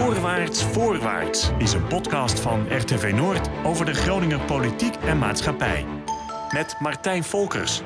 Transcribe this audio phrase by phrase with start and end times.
[0.00, 5.86] Voorwaarts, voorwaarts is een podcast van RTV Noord over de Groninger politiek en maatschappij.
[6.54, 7.82] Met Martijn Volkers.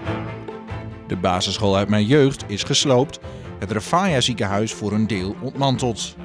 [1.06, 3.20] De basisschool uit mijn jeugd is gesloopt.
[3.58, 6.16] Het Rafaya ziekenhuis voor een deel ontmanteld.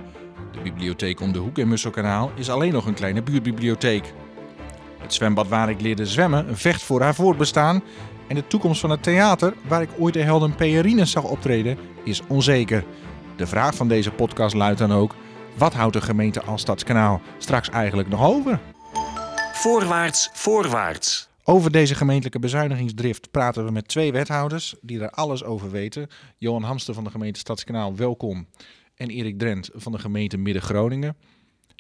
[0.52, 4.14] De bibliotheek om de hoek in Musselkanaal is alleen nog een kleine buurtbibliotheek.
[4.98, 7.84] Het zwembad waar ik leerde zwemmen vecht voor haar voortbestaan.
[8.28, 12.22] En de toekomst van het theater, waar ik ooit de helden Peerines zag optreden, is
[12.28, 12.84] onzeker.
[13.36, 15.16] De vraag van deze podcast luidt dan ook:
[15.60, 18.60] wat houdt de gemeente als Stadskanaal straks eigenlijk nog over?
[19.54, 21.30] Voorwaarts, voorwaarts.
[21.44, 26.08] Over deze gemeentelijke bezuinigingsdrift praten we met twee wethouders die er alles over weten.
[26.38, 28.48] Johan Hamster van de gemeente Stadskanaal, welkom.
[28.96, 31.18] En Erik Drent van de gemeente Midden-Groningen.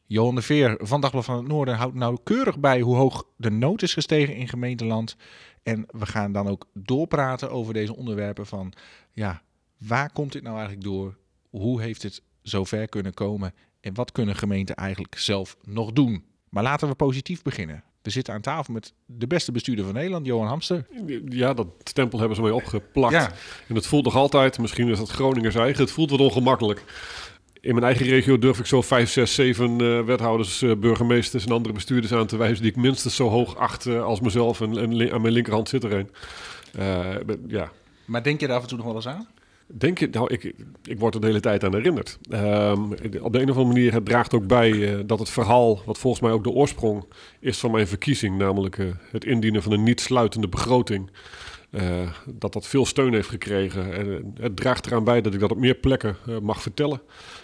[0.06, 3.82] Johan de Veer van Dagblad van het Noorden houdt nauwkeurig bij hoe hoog de nood
[3.82, 5.16] is gestegen in gemeenteland.
[5.64, 8.74] En we gaan dan ook doorpraten over deze onderwerpen van,
[9.12, 9.42] ja,
[9.78, 11.18] waar komt dit nou eigenlijk door?
[11.50, 13.54] Hoe heeft het zover kunnen komen?
[13.82, 16.24] En wat kunnen gemeenten eigenlijk zelf nog doen?
[16.50, 17.84] Maar laten we positief beginnen.
[18.02, 20.86] We zitten aan tafel met de beste bestuurder van Nederland, Johan Hamster.
[21.26, 23.14] Ja, dat stempel hebben ze mee opgeplakt.
[23.14, 23.32] Ja.
[23.68, 26.84] En het voelt nog altijd, misschien is dat Groningers eigen, het voelt wat ongemakkelijk.
[27.62, 31.52] In mijn eigen regio durf ik zo vijf, zes, zeven eh, wethouders, eh, burgemeesters en
[31.52, 34.78] andere bestuurders aan te wijzen die ik minstens zo hoog acht als mezelf en,
[35.12, 36.10] aan mijn linkerhand zit er een.
[36.74, 37.16] Eh,
[37.48, 37.72] ja,
[38.06, 39.28] Maar denk je er af en toe nog wel eens aan?
[39.74, 40.54] Denk je, nou, ik,
[40.84, 42.18] ik word er de hele tijd aan herinnerd.
[42.30, 42.84] Ehm,
[43.22, 45.98] op de een of andere manier het draagt ook bij eh, dat het verhaal, wat
[45.98, 47.06] volgens mij ook de oorsprong
[47.40, 51.12] is van mijn verkiezing, namelijk eh, het indienen van een niet sluitende begroting,
[51.72, 53.94] eh, dat dat veel steun heeft gekregen.
[53.94, 57.02] En het draagt eraan bij dat ik dat op meer plekken mag vertellen.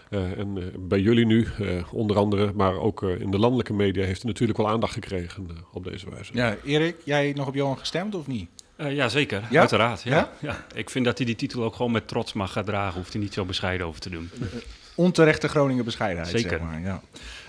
[0.10, 1.48] En bij jullie nu,
[1.92, 5.84] onder andere, maar ook in de landelijke media, heeft het natuurlijk wel aandacht gekregen op
[5.84, 6.32] deze wijze.
[6.34, 8.50] Ja, Erik, jij nog op Johan gestemd of niet?
[8.76, 9.44] Eh ja, zeker.
[9.50, 9.60] Ja?
[9.60, 10.02] Uiteraard.
[10.02, 10.16] Ja?
[10.16, 10.30] Ja?
[10.40, 10.66] Ja?
[10.74, 12.96] Ik vind dat hij die titel ook gewoon met trots mag gaan dragen.
[12.98, 14.30] Hoeft hij niet zo bescheiden over te doen.
[14.96, 16.50] Onterechte Groningen bescheidenheid, Zeker.
[16.50, 16.82] zeg maar.
[16.82, 17.02] Ja.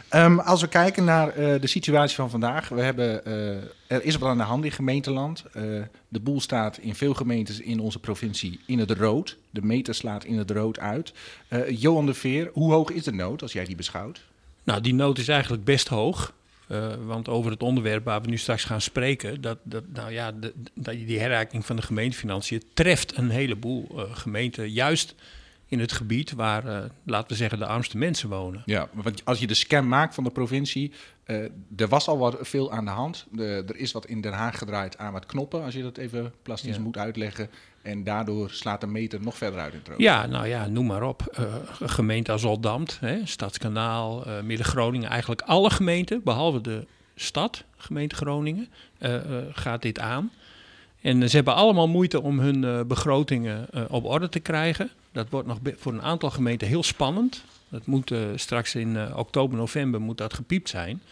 [0.08, 2.68] Ehm, als we kijken naar eh, de situatie van vandaag.
[2.68, 3.50] We hebben, eh,
[3.86, 5.44] er is wat aan de hand in gemeenteland.
[5.52, 5.62] Eh,
[6.08, 9.36] de boel staat in veel gemeentes in onze provincie in het rood.
[9.51, 11.12] De meter slaat in het rood uit.
[11.48, 14.20] Eh, Johan de Veer, hoe hoog is de nood als jij die beschouwt?
[14.64, 16.33] Nou, die nood is eigenlijk best hoog.
[16.66, 20.32] Eh, want over het onderwerp waar we nu straks gaan spreken, dat, dat, nou ja,
[20.74, 25.14] dat die herrijking van de gemeentefinanciën treft een heleboel eh, gemeenten, juist
[25.68, 28.62] in het gebied waar, eh, laten we zeggen, de armste mensen wonen.
[28.64, 30.92] Ja, want als je de scan maakt van de provincie,
[31.24, 31.36] eh,
[31.77, 33.27] er was al wat veel aan de hand.
[33.32, 36.32] De- er is wat in Den Haag gedraaid aan wat knoppen, als je dat even
[36.42, 36.82] plastisch Ja.
[36.82, 37.50] moet uitleggen.
[37.82, 39.98] En daardoor slaat de meter nog verder uit in het rood.
[39.98, 41.22] Ja, nou ja, noem maar op.
[41.80, 48.68] Een gemeente als Oldambt, hè, Stadskanaal, Midden-Groningen, eigenlijk alle gemeenten, behalve de stad, gemeente Groningen,
[49.52, 50.30] gaat dit aan.
[51.00, 54.90] En ze hebben allemaal moeite om hun begrotingen op orde te krijgen.
[55.16, 57.44] Dat wordt nog voor een aantal gemeenten heel spannend.
[57.68, 61.02] Dat moet eh, straks in eh, oktober, november moet dat gepiept zijn.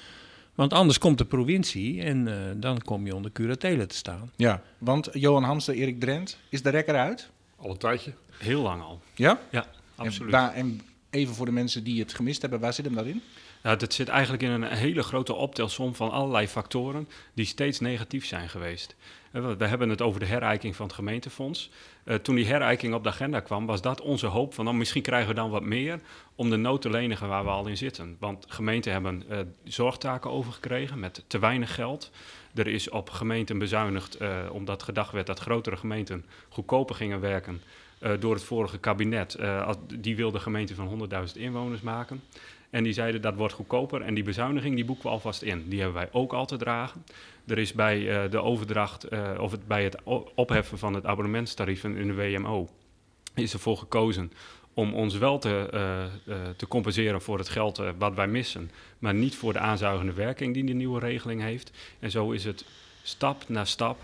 [0.54, 4.30] Want anders komt de provincie en eh, dan kom je onder curatele te staan.
[4.36, 7.30] Ja, want Johan Hamster, Erik Drent, is de rekker uit?
[7.56, 8.12] Al een tijdje.
[8.38, 9.00] Heel lang al.
[9.14, 9.40] Ja?
[9.50, 9.62] Ja,
[9.96, 10.32] En, absoluut.
[10.32, 13.22] waar- en even voor de mensen die het gemist hebben, waar zit hem dat in?
[13.62, 18.26] Nou, dat zit eigenlijk in een hele grote optelsom van allerlei factoren die steeds negatief
[18.26, 18.94] zijn geweest.
[19.34, 21.70] Eh, We hebben het over de herijking van het gemeentefonds.
[22.04, 25.02] Eh, toen die herijking op de agenda kwam, was dat onze hoop van nou, misschien
[25.02, 26.00] krijgen we dan wat meer
[26.34, 28.16] om de nood te lenigen waar we al in zitten.
[28.18, 32.10] Want gemeenten hebben eh, zorgtaken overgekregen met te weinig geld.
[32.54, 34.18] Er is op gemeenten bezuinigd
[34.50, 37.62] omdat gedacht werd dat grotere gemeenten goedkoper gingen werken
[38.18, 39.38] door het vorige kabinet.
[39.94, 42.22] Die wilde gemeenten van 100.000 inwoners maken.
[42.74, 45.68] En die zeiden dat wordt goedkoper en die bezuiniging die boeken we alvast in.
[45.68, 47.04] Die hebben wij ook al te dragen.
[47.46, 49.96] Er is bij eh, de overdracht eh, of bij het
[50.34, 52.68] opheffen van het abonnementstarief in de WMO
[53.34, 54.32] is ervoor gekozen
[54.74, 59.36] om ons wel te, eh, te compenseren voor het geld wat wij missen, maar niet
[59.36, 61.70] voor de aanzuigende werking die de nieuwe regeling heeft.
[62.00, 62.64] En zo is het
[63.02, 63.98] stap na stap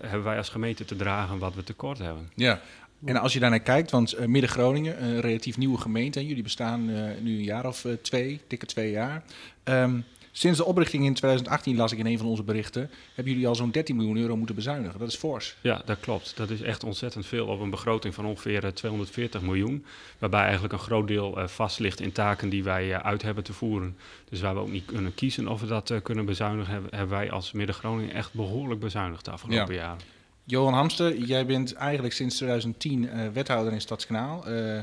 [0.00, 2.30] hebben wij als gemeente te dragen wat we tekort hebben.
[2.34, 2.60] Ja.
[3.04, 6.84] En als je daarnaar kijkt, want Midden-Groningen, een relatief nieuwe gemeente, en jullie bestaan
[7.22, 9.22] nu een jaar of twee, dikke twee jaar.
[9.62, 10.00] Ehm,
[10.36, 13.54] sinds de oprichting in 2018 las ik in een van onze berichten, hebben jullie al
[13.54, 14.98] zo'n 13 miljoen euro moeten bezuinigen.
[14.98, 15.56] Dat is fors.
[15.60, 16.36] Ja, dat klopt.
[16.36, 19.84] Dat is echt ontzettend veel op een begroting van ongeveer eh, 240 miljoen.
[20.18, 23.44] Waarbij eigenlijk een groot deel eh, vast ligt in taken die wij eh, uit hebben
[23.44, 23.96] te voeren.
[24.28, 27.16] Dus waar we ook niet kunnen kiezen of we dat eh, kunnen bezuinigen, hebben, hebben
[27.16, 29.98] wij als Midden-Groningen echt behoorlijk bezuinigd de afgelopen jaren.
[30.44, 34.46] Johan Hamster, jij bent eigenlijk sinds 2010 eh, wethouder in Stadskanaal.
[34.46, 34.76] Eh,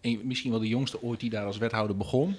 [0.00, 2.36] en misschien wel de jongste ooit die daar als wethouder begon.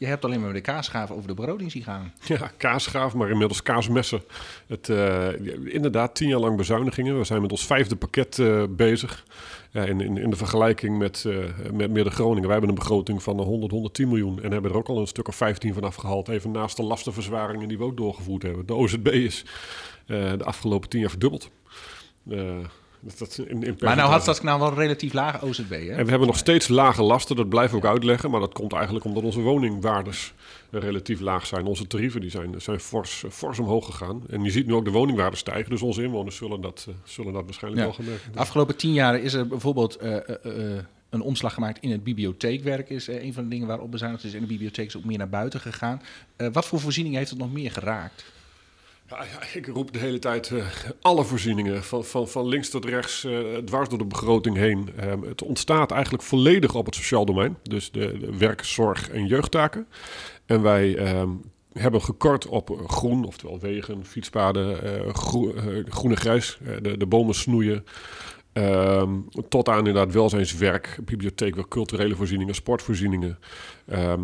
[0.00, 2.12] Je hebt alleen maar de kaasgaven over de begroting zien gaan.
[2.24, 4.22] Ja, kaasgraaf, maar inmiddels kaasmessen.
[4.66, 5.28] Het, uh,
[5.64, 7.18] inderdaad, tien jaar lang bezuinigingen.
[7.18, 9.24] We zijn met ons vijfde pakket uh, bezig.
[9.70, 12.42] Ja, in, in, in, de vergelijking met, uh, met Midden-Groningen.
[12.42, 14.42] Wij hebben een begroting van 100, 110 miljoen.
[14.42, 16.28] En hebben er ook al een stuk of 15 van afgehaald.
[16.28, 18.66] Even naast de lastenverzwaringen die we ook doorgevoerd hebben.
[18.66, 19.44] De OZB is
[20.06, 21.50] de afgelopen tien jaar verdubbeld.
[23.00, 25.76] Dat in, in maar nou had Stadskanaal wel relatief lage OZB, hè?
[25.76, 28.30] En we hebben nog steeds lage lasten, dat blijven we ook uitleggen.
[28.30, 30.32] Maar dat komt eigenlijk omdat onze woningwaardes
[30.70, 31.66] relatief laag zijn.
[31.66, 34.22] Onze tarieven die zijn, zijn fors, fors omhoog gegaan.
[34.28, 35.70] En je ziet nu ook de woningwaarden stijgen.
[35.70, 39.18] Dus onze inwoners zullen dat, uh, zullen dat waarschijnlijk wel gemerkt De afgelopen tien jaar
[39.18, 40.02] is er bijvoorbeeld...
[40.02, 40.78] Uh, uh,
[41.10, 44.34] een omslag gemaakt in het bibliotheekwerk is een van de dingen waarop bezuinigd is.
[44.34, 46.02] En de bibliotheek is ook meer naar buiten gegaan.
[46.52, 48.24] wat voor voorzieningen heeft het nog meer geraakt?
[49.52, 50.64] Ik roep de hele tijd uh,
[51.00, 54.88] alle voorzieningen, van, van, van links tot rechts, uh, dwars door de begroting heen.
[55.02, 59.26] Um, het ontstaat eigenlijk volledig op het sociaal domein, dus de, de werk, zorg en
[59.26, 59.86] jeugdtaken.
[60.46, 61.40] En wij um,
[61.72, 65.54] hebben gekort op groen, oftewel wegen, fietspaden, uh, groen,
[65.88, 67.84] groen en grijs, de, de bomen snoeien.
[68.52, 73.38] Um, tot aan inderdaad welzijnswerk, bibliotheek, culturele voorzieningen, sportvoorzieningen.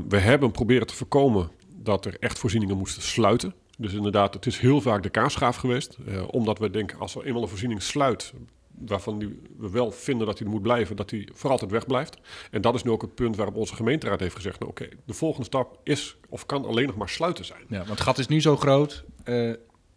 [0.08, 1.50] we hebben proberen te voorkomen
[1.82, 3.54] dat er echt voorzieningen moesten sluiten.
[3.76, 5.96] Dus inderdaad, het is heel vaak de kaasschaaf geweest.
[6.08, 8.32] Uh, omdat we denken, als er eenmaal een voorziening sluit,
[8.78, 12.18] waarvan die, we wel vinden dat hij er moet blijven, dat hij voor altijd wegblijft.
[12.50, 15.14] En dat is nu ook het punt waarop onze gemeenteraad heeft gezegd, nou oké, de
[15.14, 17.64] volgende stap is of kan alleen nog maar sluiten zijn.
[17.68, 19.48] Ja, want het gat is nu zo groot, uh,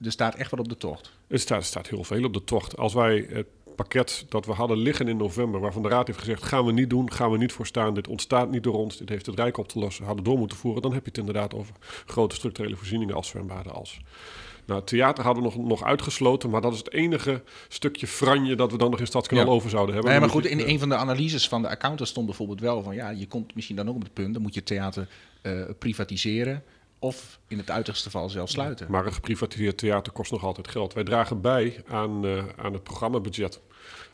[0.02, 1.18] er staat echt wat op de tocht.
[1.28, 2.78] Er staat, er staat heel veel op de tocht.
[2.78, 3.48] Als wij het
[3.84, 6.90] pakket dat we hadden liggen in november, waarvan de Raad heeft gezegd: gaan we niet
[6.90, 9.58] doen, gaan we niet voor staan, dit ontstaat niet door ons, dit heeft het Rijk
[9.58, 11.74] op te lossen, hadden door moeten voeren, dan heb je het inderdaad over
[12.06, 14.00] grote structurele voorzieningen als zwembaden als.
[14.66, 18.72] Nou, theater hadden we nog, nog uitgesloten, maar dat is het enige stukje franje dat
[18.72, 19.52] we dan nog in Stadskanaal ja.
[19.52, 20.12] over zouden hebben.
[20.12, 22.96] Nee, maar goed, in een van de analyses van de accountant stond bijvoorbeeld wel van,
[22.96, 25.08] ja, je komt misschien dan ook op het punt, dan moet je theater
[25.44, 26.64] uh, privatiseren
[27.00, 28.88] of in het uiterste geval zelfs sluiten.
[28.90, 30.94] Maar een geprivatiseerd theater kost nog altijd geld.
[30.94, 33.62] Wij dragen bij aan, uh, aan het programmabudget.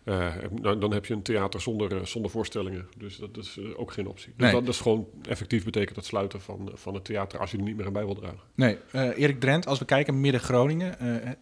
[0.06, 2.88] Uh, dan, dan, heb je een theater zonder, uh, zonder voorstellingen.
[2.98, 4.34] Dus dat is uh, ook geen optie.
[4.36, 4.52] Dus nee.
[4.52, 7.64] dat, dat, is gewoon effectief betekent het sluiten van, van het theater als je er
[7.64, 8.40] niet meer aan bij wil dragen.
[8.56, 10.98] Nee, Erik Drent, als we kijken Midden-Groningen,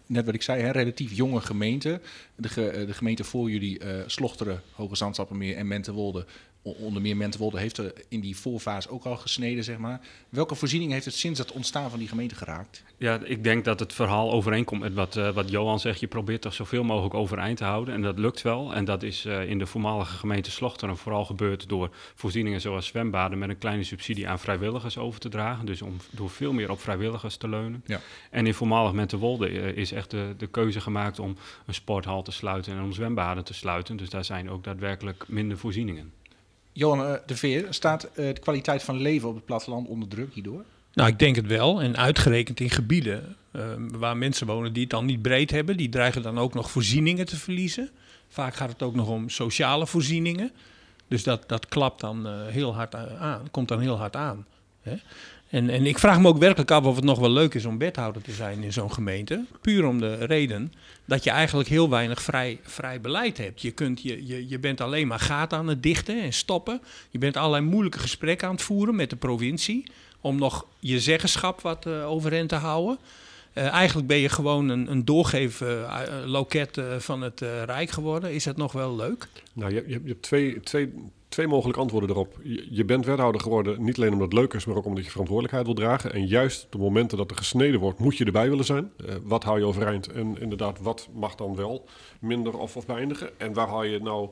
[0.06, 2.02] net wat ik zei, hè, relatief jonge gemeente.
[2.36, 6.26] De, ge, de gemeente voor jullie, Slochteren, Hoge Zandstappenmeer en Menterwolde,
[6.64, 10.02] onder meer Menterwolde heeft er in die voorfase ook al gesneden, zeg maar.
[10.30, 12.84] Welke voorziening heeft het sinds het ontstaan van die gemeente geraakt?
[12.98, 16.00] Ja, ik denk dat het verhaal overeenkomt met wat, uh, wat Johan zegt.
[16.00, 17.94] Je probeert toch zoveel mogelijk overeind te houden.
[17.94, 18.74] En dat lukt wel.
[18.74, 23.38] En dat is uh, in de voormalige gemeente Slochteren vooral gebeurd door voorzieningen zoals zwembaden
[23.38, 25.66] met een kleine subsidie aan vrijwilligers over te dragen.
[25.66, 27.84] Dus om door veel meer op vrijwilligers te leunen.
[27.86, 28.00] Ja.
[28.30, 32.32] En in voormalig Menterwolde uh, is echt de, de keuze gemaakt om een sporthal te
[32.32, 33.98] sluiten en om zwembaden te sluiten.
[33.98, 36.14] Dus daar zijn ook daadwerkelijk minder voorzieningen.
[36.74, 40.64] Johan de Veer, staat de kwaliteit van leven op het platteland onder druk hierdoor?
[40.94, 41.82] Nou, ik denk het wel.
[41.82, 45.90] En uitgerekend in gebieden uh, waar mensen wonen die het dan niet breed hebben, die
[45.90, 47.90] dreigen dan ook nog voorzieningen te verliezen.
[48.28, 50.52] Vaak gaat het ook nog om sociale voorzieningen.
[51.08, 54.46] Dus dat, dat klapt dan heel hard aan, komt dan heel hard aan.
[54.82, 54.96] Hè?
[55.54, 57.78] En, en ik vraag me ook werkelijk af of het nog wel leuk is om
[57.78, 59.46] wethouder te zijn in zo'n gemeente.
[59.62, 60.74] Puur om de reden
[61.06, 63.62] dat je eigenlijk heel weinig vrij, vrij beleid hebt.
[63.62, 66.82] Je, kunt, je, je, je bent alleen maar gaten aan het dichten en stoppen.
[67.10, 69.84] Je bent allerlei moeilijke gesprekken aan het voeren met de provincie.
[70.22, 72.98] Om nog je zeggenschap wat uh, overeind te houden.
[73.54, 78.34] Uh, eigenlijk ben je gewoon een, een doorgeefloket uh, van het Rijk geworden.
[78.34, 79.28] Is dat nog wel leuk?
[79.54, 80.94] Nou, je, je, je hebt twee, twee
[81.34, 82.40] twee mogelijke antwoorden erop.
[82.70, 85.66] Je, bent wethouder geworden niet alleen omdat het leuk is, maar ook omdat je verantwoordelijkheid
[85.66, 86.14] wil dragen.
[86.14, 88.92] En juist op de momenten dat er gesneden wordt, moet je erbij willen zijn.
[88.98, 90.08] Uh, wat hou je overeind?
[90.08, 91.86] En inderdaad, wat mag dan wel
[92.20, 93.40] minder of, of beëindigen?
[93.40, 94.30] En waar haal je nou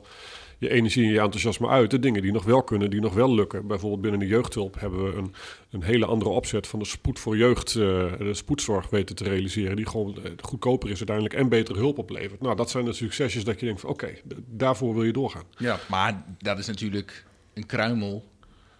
[0.62, 1.90] je energie en je enthousiasme uit.
[1.90, 3.66] De dingen die nog wel kunnen, die nog wel lukken.
[3.66, 5.34] Bijvoorbeeld binnen de jeugdhulp hebben we een,
[5.70, 7.82] een hele andere opzet van de spoed voor jeugd, uh,
[8.18, 9.76] de spoedzorg weten te realiseren.
[9.76, 12.40] Die gewoon uh, goedkoper is uiteindelijk en betere hulp oplevert.
[12.40, 15.44] Nou, dat zijn de succesjes dat je denkt van oké, okay, daarvoor wil je doorgaan.
[15.56, 18.24] Ja, maar dat is natuurlijk een kruimel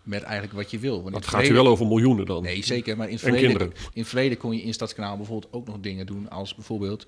[0.03, 1.03] met eigenlijk wat je wil.
[1.03, 2.43] Want dat gaat je wel over miljoenen dan.
[2.43, 2.97] Nee, zeker.
[2.97, 6.31] Maar in het, verleden, in verleden kon je in Stadskanaal bijvoorbeeld ook nog dingen doen
[6.31, 7.07] als bijvoorbeeld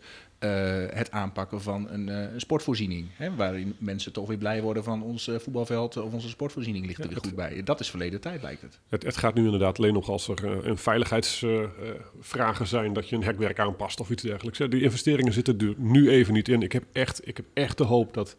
[0.95, 3.09] het aanpakken van een, uh, een sportvoorziening.
[3.13, 7.05] Hè, waarin mensen toch weer blij worden van ons uh, voetbalveld of onze sportvoorziening ligt
[7.05, 7.63] er goed bij.
[7.63, 8.79] Dat is verleden tijd, lijkt het.
[8.89, 13.25] Het, het gaat nu inderdaad alleen nog als er een veiligheidsvragen zijn dat je een
[13.25, 14.59] hekwerk aanpast of iets dergelijks.
[14.59, 16.63] Die investeringen zitten er nu even niet in.
[16.63, 18.37] Ik heb echt, ik heb echt de hoop dat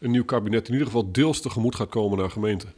[0.00, 2.72] een nieuw kabinet in ieder geval deels tegemoet gaat komen naar gemeenten.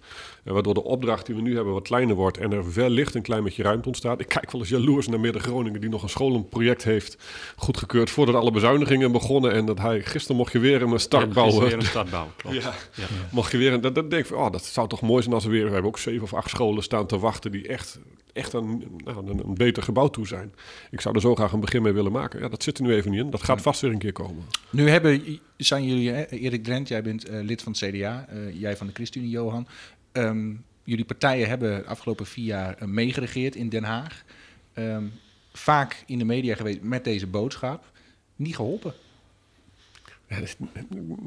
[0.44, 3.44] Waardoor de opdracht die we nu hebben wat kleiner wordt en er wellicht een klein
[3.44, 4.20] beetje ruimte ontstaat.
[4.20, 7.16] Ik kijk wel eens jaloers naar Midden-Groningen die nog een scholenproject heeft
[7.56, 9.52] goedgekeurd voordat alle bezuinigingen begonnen.
[9.52, 11.64] En dat hij, gisteren mocht je weer een start ja, bouwen.
[11.64, 12.56] weer een start bouwen, klopt.
[12.56, 12.74] Ja.
[12.94, 13.06] ja.
[13.30, 15.50] Mocht je weer, dat, dat denk ik, oh, dat zou toch mooi zijn als we
[15.50, 17.98] weer, we hebben ook zeven of acht scholen staan te wachten die echt
[18.32, 20.52] echt een, nou, een, een beter gebouw toe zijn.
[20.90, 22.40] Ik zou er zo graag een begin mee willen maken.
[22.40, 23.30] Ja, dat zit er nu even niet in.
[23.30, 24.44] Dat gaat vast weer een keer komen.
[24.70, 28.60] Nu hebben, zijn jullie, hè, Erik Drent, jij bent eh, lid van het CDA, eh,
[28.60, 29.66] jij van de ChristenUnie, Johan.
[30.12, 34.24] Ehm, jullie partijen hebben de afgelopen vier jaar eh, meegeregeerd in Den Haag.
[34.72, 35.04] Ehm,
[35.52, 37.92] vaak in de media geweest met deze boodschap.
[38.36, 38.94] Niet geholpen.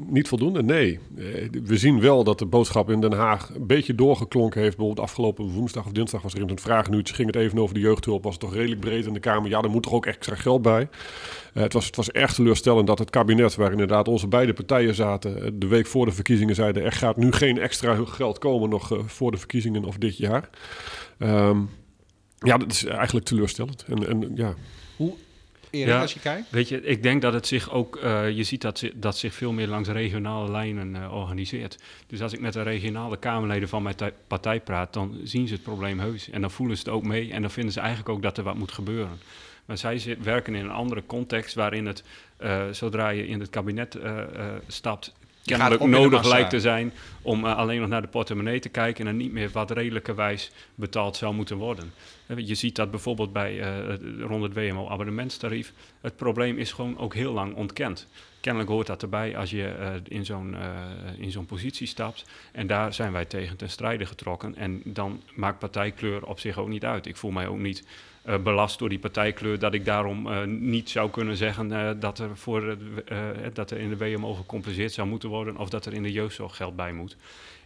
[0.06, 0.98] Niet voldoende, nee.
[1.16, 1.24] Eh,
[1.64, 4.76] We zien wel dat de boodschap in Den Haag een beetje doorgeklonken heeft.
[4.76, 7.80] Bijvoorbeeld afgelopen woensdag of dinsdag was er in het vragenuurtje, ging het even over de
[7.80, 8.22] jeugdhulp.
[8.22, 9.50] Was het toch redelijk breed in de Kamer.
[9.50, 10.88] Ja, er moet toch ook extra geld bij.
[11.54, 14.94] Eh, het, was, het was erg teleurstellend dat het kabinet, waar inderdaad onze beide partijen
[14.94, 18.68] zaten, eh, de week voor de verkiezingen zeiden, er gaat nu geen extra geld komen
[18.68, 20.50] nog voor de verkiezingen of dit jaar.
[21.18, 21.60] Ehm,
[22.38, 23.84] ja, dat is eigenlijk teleurstellend.
[23.88, 24.54] En, ja,
[25.74, 26.00] Erik, Ja.
[26.00, 26.50] als je kijkt.
[26.50, 29.52] Weet je, ik denk dat het zich ook, eh, je ziet dat, dat zich veel
[29.52, 31.78] meer langs regionale lijnen eh, organiseert.
[32.06, 35.54] Dus als ik met de regionale Kamerleden van mijn tij- partij praat, dan zien ze
[35.54, 36.30] het probleem heus.
[36.30, 38.44] En dan voelen ze het ook mee en dan vinden ze eigenlijk ook dat er
[38.44, 39.18] wat moet gebeuren.
[39.64, 42.04] Maar zij zit- werken in een andere context waarin het,
[42.36, 43.98] eh, zodra je in het kabinet
[44.66, 45.12] stapt,
[45.44, 49.16] kennelijk nodig lijkt te zijn om eh, alleen nog naar de portemonnee te kijken en
[49.16, 51.92] niet meer wat redelijkerwijs betaald zou moeten worden.
[52.26, 55.72] Eh, Je ziet dat bijvoorbeeld bij, het- rond het WMO-abonnementstarief.
[56.00, 58.08] Het probleem is gewoon ook heel lang ontkend.
[58.40, 60.56] Kennelijk hoort dat erbij als je in zo'n
[61.18, 62.24] in zo'n positie stapt.
[62.52, 64.56] En daar zijn wij tegen ten strijde getrokken.
[64.56, 67.06] En dan maakt partijkleur op zich ook niet uit.
[67.06, 67.84] Ik voel mij ook niet
[68.24, 72.18] eh, belast door die partijkleur dat ik daarom eh, niet zou kunnen zeggen eh, dat,
[72.18, 72.76] er voor,
[73.52, 76.56] dat er in de WMO gecompenseerd zou moeten worden of dat er in de jeugdzorg
[76.56, 77.16] geld bij moet.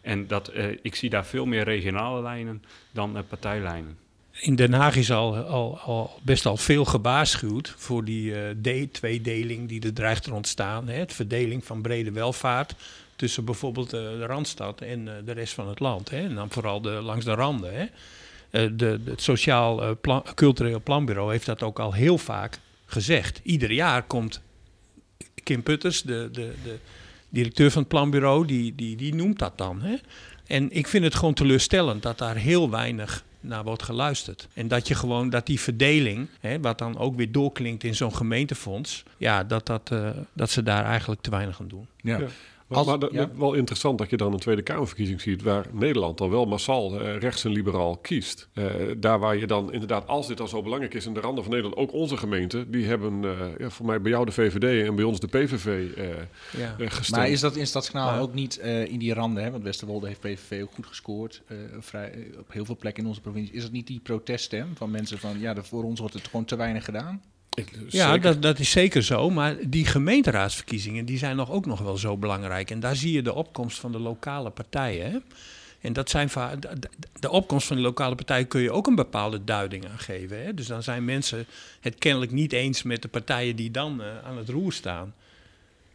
[0.01, 3.97] En dat, ik zie daar veel meer regionale lijnen dan partijlijnen.
[4.41, 9.69] In Den Haag is al, al, al best al veel gewaarschuwd voor die D- tweedeling
[9.69, 10.89] die er dreigt te ontstaan.
[10.89, 10.95] Hè?
[10.95, 12.75] Het verdeling van brede welvaart
[13.17, 16.11] tussen bijvoorbeeld de Randstad en de rest van het land.
[16.11, 16.21] Hè?
[16.21, 17.75] En dan vooral de, langs de randen.
[17.75, 17.87] Hè?
[18.51, 23.41] Eh, de, het Sociaal eh, Plan- Cultureel Planbureau heeft dat ook al heel vaak gezegd.
[23.43, 24.41] Ieder jaar komt
[25.43, 26.77] Kim Putters, de, de, de
[27.29, 29.83] directeur van het planbureau, die, die, die noemt dat dan.
[29.83, 29.95] Hè?
[30.47, 34.49] En ik vind het gewoon teleurstellend dat daar heel weinig naar wordt geluisterd.
[34.55, 38.15] En dat je gewoon, dat die verdeling, hè, wat dan ook weer doorklinkt in zo'n
[38.15, 41.87] gemeentefonds, ja, dat, dat, eh, dat ze daar eigenlijk te weinig aan doen.
[42.01, 42.19] Ja.
[42.19, 42.27] Ja.
[42.69, 43.31] Maar, Als- maar dat- ja.
[43.37, 47.17] wel interessant dat je dan een Tweede Kamerverkiezing ziet waar Nederland dan wel massaal eh,
[47.17, 48.49] rechts en liberaal kiest.
[48.53, 48.65] Eh,
[48.97, 51.53] daar waar je dan inderdaad, als dit dan zo belangrijk is in de randen van
[51.53, 54.95] Nederland, ook onze gemeenten, die hebben eh, ja, voor mij bij jou de VVD en
[54.95, 55.89] bij ons de PVV
[56.57, 56.75] Ja.
[56.79, 57.11] gestemd.
[57.11, 58.57] Maar is dat in Stadskanaal ook niet
[58.89, 59.43] in die randen?
[59.45, 59.51] Hè?
[59.51, 61.43] Want Westerwolde heeft PVV ook goed gescoord.
[61.81, 63.55] vrij, op heel veel plekken in onze provincie.
[63.55, 65.39] Is dat niet die proteststem van mensen van...
[65.41, 67.23] ja, voor ons wordt het gewoon te weinig gedaan?
[67.55, 68.21] Ik- Ja, zeker.
[68.21, 69.31] dat, dat is zeker zo.
[69.31, 72.71] Maar die gemeenteraadsverkiezingen die zijn nog ook nog wel zo belangrijk.
[72.71, 75.11] En daar zie je de opkomst van de lokale partijen.
[75.11, 75.19] Hè?
[75.81, 76.55] En dat zijn va-
[77.21, 80.45] de, opkomst van de lokale partijen kun je ook een bepaalde duiding aan geven.
[80.45, 80.55] Hè?
[80.55, 81.47] Dus dan zijn mensen
[81.81, 85.15] het kennelijk niet eens met de partijen die dan eh, aan het roer staan.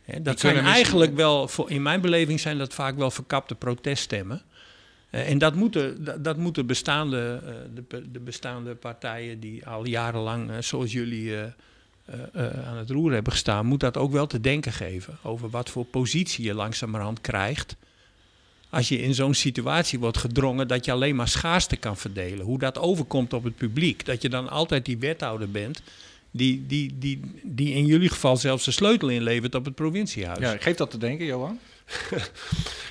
[0.05, 3.55] Hè, dat zijn misschien- eigenlijk wel, voor, in mijn beleving zijn dat vaak wel verkapte
[3.55, 4.41] proteststemmen.
[5.13, 7.53] Eh, en dat moeten, dat, moeten bestaande, eh,
[7.87, 11.35] de, de bestaande partijen die al jarenlang, eh, zoals jullie,
[12.65, 15.85] aan het roer hebben gestaan, moet dat ook wel te denken geven over wat voor
[15.85, 17.75] positie je langzamerhand krijgt.
[18.69, 22.45] Als je in zo'n situatie wordt gedrongen dat je alleen maar schaarste kan verdelen.
[22.45, 24.05] Hoe dat overkomt op het publiek.
[24.05, 25.81] Dat je dan altijd die wethouder bent
[26.31, 30.39] die, die, die, die in jullie geval zelfs de sleutel inlevert op het provinciehuis.
[30.39, 31.59] Ja, geeft dat te denken, Johan?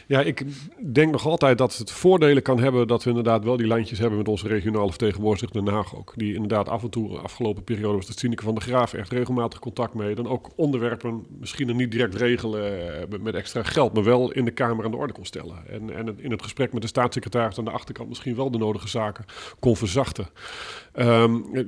[0.07, 0.45] Ja, ik
[0.93, 4.19] denk nog altijd dat het voordelen kan hebben dat we inderdaad wel die lijntjes hebben
[4.19, 6.13] met onze regionale vertegenwoordiger Den Haag ook.
[6.17, 9.59] Die inderdaad af en toe, afgelopen periode was het Sineke van der Graaf echt regelmatig
[9.59, 10.15] contact mee.
[10.15, 14.45] Dan ook onderwerpen misschien nog niet direct regelen eh, met- extra geld, maar wel in
[14.45, 15.57] de Kamer aan de orde kon stellen.
[15.69, 18.89] En, en in het gesprek met de staatssecretaris aan de achterkant misschien wel de nodige
[18.89, 19.25] zaken
[19.59, 20.27] kon verzachten.
[20.93, 21.65] Ehm, eh,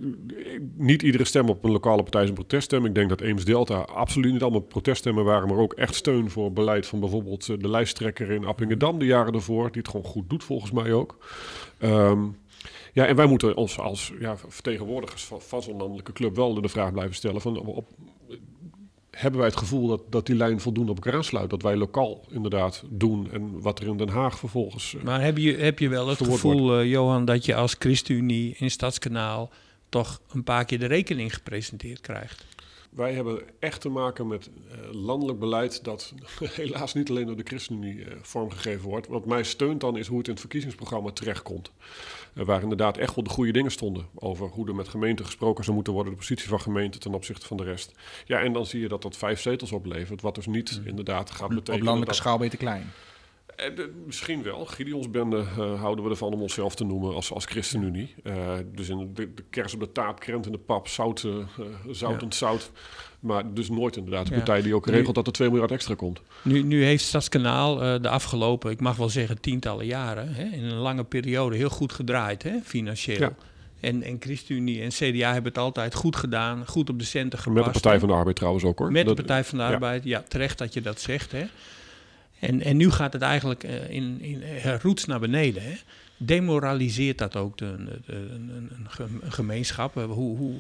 [0.76, 2.85] niet iedere stem op een lokale partij is een proteststem.
[2.85, 6.52] Ik denk dat Eems Delta absoluut niet allemaal proteststemmen waren, maar ook echt steun voor
[6.52, 10.30] beleid van bijvoorbeeld eh, de lijsttrekker in Appingedam de jaren ervoor, die het gewoon goed
[10.30, 11.18] doet volgens mij ook.
[11.78, 12.23] Ehm,
[12.92, 16.68] ja, en wij moeten ons als ja, vertegenwoordigers van, van zo'n landelijke club wel de
[16.68, 17.88] vraag blijven stellen van op,
[19.11, 21.50] hebben wij het gevoel dat, dat die lijn voldoende op elkaar aansluit?
[21.50, 24.94] Dat wij lokaal inderdaad doen en wat er in Den Haag vervolgens...
[24.94, 28.56] eh, Maar heb je, heb je wel het gevoel, eh, Johan, dat je als ChristenUnie
[28.59, 29.50] in Stadskanaal
[29.88, 32.44] toch een paar keer de rekening gepresenteerd krijgt?
[32.95, 37.43] Wij hebben echt te maken met eh, landelijk beleid dat helaas niet alleen door de
[37.45, 39.07] ChristenUnie eh, vormgegeven wordt.
[39.07, 41.71] Wat mij steunt dan is hoe het in het verkiezingsprogramma terechtkomt.
[42.35, 45.65] Eh, waar inderdaad echt wel de goede dingen stonden over hoe er met gemeenten gesproken
[45.65, 47.93] zou moeten worden, de positie van gemeenten ten opzichte van de rest.
[48.25, 51.49] Ja, en dan zie je dat dat vijf zetels oplevert, wat dus niet inderdaad gaat
[51.49, 52.93] Op betekenen landelijke dat, schaal beter klein.
[53.57, 54.65] Eh, de- misschien wel.
[54.67, 58.15] Gideonsbende eh houden we ervan om onszelf te noemen als, als ChristenUnie.
[58.23, 58.35] Eh,
[58.75, 62.35] dus in de, de kers op de taart, krent in de pap, zout, eh, zoutend
[62.35, 62.71] zout.
[63.21, 64.37] Maar dus nooit inderdaad een Ja.
[64.37, 66.21] partij die ook Nu- regelt dat er 2 miljard extra komt.
[66.43, 70.75] Nu, nu heeft Stadskanaal de afgelopen, ik mag wel zeggen, tientallen jaren, hè, in een
[70.77, 73.19] lange periode heel goed gedraaid, hè, financieel.
[73.21, 73.35] Ja.
[73.81, 77.57] En, en ChristenUnie en CDA hebben het altijd goed gedaan, goed op de centen gepast.
[77.65, 78.93] Met de Partij van de Arbeid trouwens ook hoor.
[78.93, 79.65] Met de Partij van de.
[79.65, 81.33] Arbeid, ja, terecht dat je dat zegt.
[81.33, 81.45] Hè.
[82.49, 85.63] En, en nu gaat het eigenlijk eh, in, in uh, roets naar beneden.
[85.63, 85.73] Hè.
[86.17, 89.97] Demoraliseert dat ook de, de- de- een, een, een gem- een gemeenschap?
[89.97, 90.55] Eh, Hoe, hoe,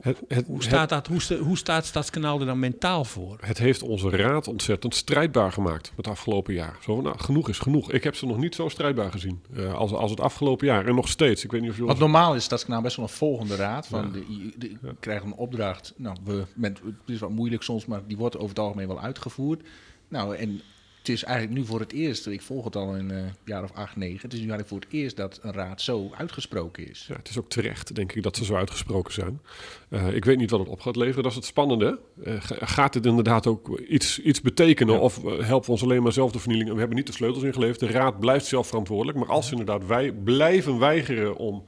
[0.00, 3.38] Het, het, hoe, staat dat, hoe, sta- hoe staat Stadskanaal er dan mentaal voor?
[3.40, 6.76] het heeft onze raad ontzettend strijdbaar gemaakt het afgelopen jaar.
[6.82, 7.92] Zo van, nou, genoeg is genoeg.
[7.92, 10.86] Ik heb ze nog niet zo strijdbaar gezien eh, als, als het afgelopen jaar.
[10.86, 11.44] En nog steeds.
[11.44, 11.84] Ik weet niet of je...
[11.84, 13.86] Want normaal is Stadskanaal best wel een volgende raad.
[13.86, 14.10] Van Ja.
[14.12, 15.92] de, de, de- krijgen een opdracht.
[15.96, 19.00] Nou, we, met, het is wat moeilijk soms, maar die wordt over het algemeen wel
[19.00, 19.62] uitgevoerd.
[20.08, 20.60] Nou, en
[21.06, 23.72] het is eigenlijk nu voor het eerst, ik volg het al een eh, jaar of
[23.72, 24.20] acht, negen.
[24.20, 27.04] Het is nu eigenlijk voor het eerst dat een raad zo uitgesproken is.
[27.08, 29.40] Ja, het is ook terecht, denk ik, dat ze zo uitgesproken zijn.
[29.88, 31.98] Eh, ik weet niet wat het op gaat leveren, dat is het spannende.
[32.24, 36.02] Eh, ga- gaat het inderdaad ook iets, iets betekenen of eh, helpen we ons alleen
[36.02, 36.72] maar zelf de vernieling?
[36.72, 39.18] We hebben niet de sleutels ingeleverd, de raad blijft zelf verantwoordelijk.
[39.18, 41.64] Maar als inderdaad wij blijven weigeren om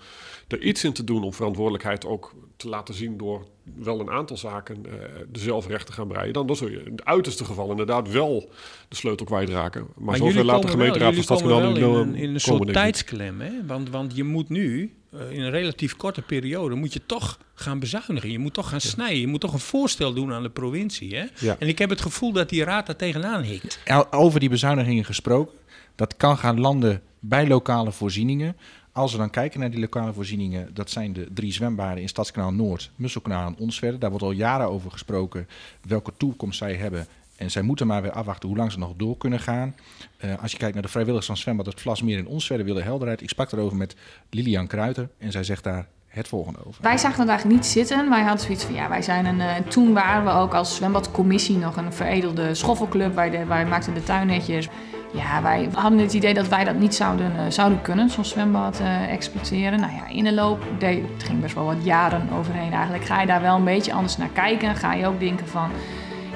[0.48, 3.46] er iets in te doen om verantwoordelijkheid ook te laten zien door
[3.76, 4.92] wel een aantal zaken eh
[5.32, 8.48] de zelfrecht te gaan breien, dan, dan zul je in het uiterste geval inderdaad wel
[8.88, 9.80] de sleutel kwijtraken.
[9.80, 13.40] Maar, Maar zover laat de gemeenteraad van Stadskanaal in een, in een soort tijdsklem.
[13.40, 13.50] Hè?
[13.66, 17.78] Want, want je moet nu, eh, in een relatief korte periode, moet je toch gaan
[17.78, 18.30] bezuinigen.
[18.30, 19.20] Je moet toch gaan snijden.
[19.20, 21.16] Je moet toch een voorstel doen aan de provincie.
[21.16, 21.24] Hè?
[21.38, 21.56] Ja.
[21.58, 23.78] En ik heb het gevoel dat die raad daar tegenaan hikt.
[24.10, 25.58] Over die bezuinigingen gesproken,
[25.94, 28.56] dat kan gaan landen bij lokale voorzieningen.
[28.92, 32.52] Als we dan kijken naar die lokale voorzieningen, dat zijn de drie zwembaden in Stadskanaal
[32.52, 33.98] Noord, Musselkanaal en Onsverde.
[33.98, 35.48] Daar wordt al jaren over gesproken
[35.86, 37.06] welke toekomst zij hebben.
[37.38, 39.74] En zij moeten maar weer afwachten hoe lang ze nog door kunnen gaan.
[40.16, 43.22] Eh, als je kijkt naar de vrijwilligers van zwembad het Vlasmeer in Onsverde willen helderheid.
[43.22, 43.96] Ik sprak daarover met
[44.30, 46.82] Lilian Kruiter en zij zegt daar het volgende over.
[46.82, 48.08] Wij zagen het eigenlijk niet zitten.
[48.08, 49.40] Wij hadden zoiets van, ja, wij zijn een...
[49.40, 53.14] eh, toen waren we ook als zwembadcommissie nog een veredelde schoffelclub.
[53.14, 54.68] Wij, de, maakten de tuinnetjes.
[55.12, 58.80] Ja, wij hadden het idee dat wij dat niet zouden, eh, zouden kunnen, zo'n zwembad
[58.80, 59.80] eh, exploiteren.
[59.80, 63.04] Nou ja, in de loop, het ging best wel wat jaren overheen eigenlijk.
[63.04, 64.76] Ga je daar wel een beetje anders naar kijken.
[64.76, 65.70] Ga je ook denken van...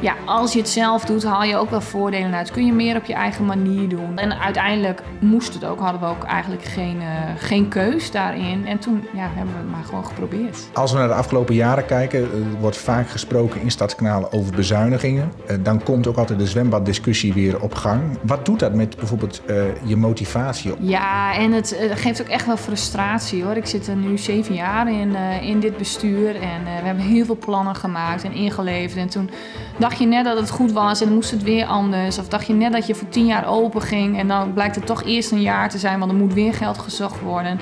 [0.03, 2.51] Ja, als je het zelf doet, haal je ook wel voordelen uit.
[2.51, 4.19] Kun je meer op je eigen manier doen.
[4.19, 8.67] En uiteindelijk moest het ook, hadden we ook eigenlijk geen, eh, geen keus daarin.
[8.67, 10.59] En toen ja, hebben we het maar gewoon geprobeerd.
[10.73, 12.29] Als we naar de afgelopen jaren kijken, er
[12.61, 15.33] wordt vaak gesproken in Stadskanaal over bezuinigingen.
[15.47, 18.03] Eh, Dan komt ook altijd de zwembaddiscussie weer op gang.
[18.23, 20.73] Wat doet dat met bijvoorbeeld eh, je motivatie?
[20.79, 23.57] Ja, en het eh, geeft ook echt wel frustratie hoor.
[23.57, 27.05] Ik zit er nu zeven jaar in, eh, in dit bestuur en eh, we hebben
[27.05, 28.97] heel veel plannen gemaakt en ingeleverd.
[28.99, 29.31] En toen
[29.79, 32.19] dacht je net dat het goed was en dan moest het weer anders.
[32.19, 34.87] Of dacht je net dat je voor tien jaar open ging en dan blijkt het
[34.87, 37.61] toch eerst een jaar te zijn, want er moet weer geld gezocht worden.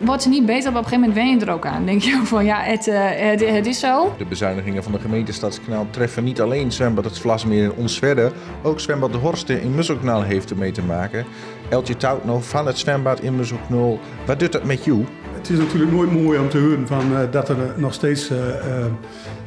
[0.00, 1.74] Wordt ze niet beter, maar op een gegeven moment wen je er ook aan.
[1.74, 4.14] Dan denk je ook van ja, het, eh, het, het is zo.
[4.18, 8.32] De bezuinigingen van de gemeente Stadskanaal treffen niet alleen zwembad het Vlasmeer in Onsverder.
[8.62, 11.24] Ook zwembad de Horsten in Musselkanaal heeft ermee te maken.
[11.68, 13.98] Eltje Toutno van het zwembad in Musselkanaal.
[14.26, 15.04] Wat doet dat met jou?
[15.34, 18.48] Het is natuurlijk nooit mooi om te horen van, eh, dat er nog steeds eh,
[18.48, 18.86] eh,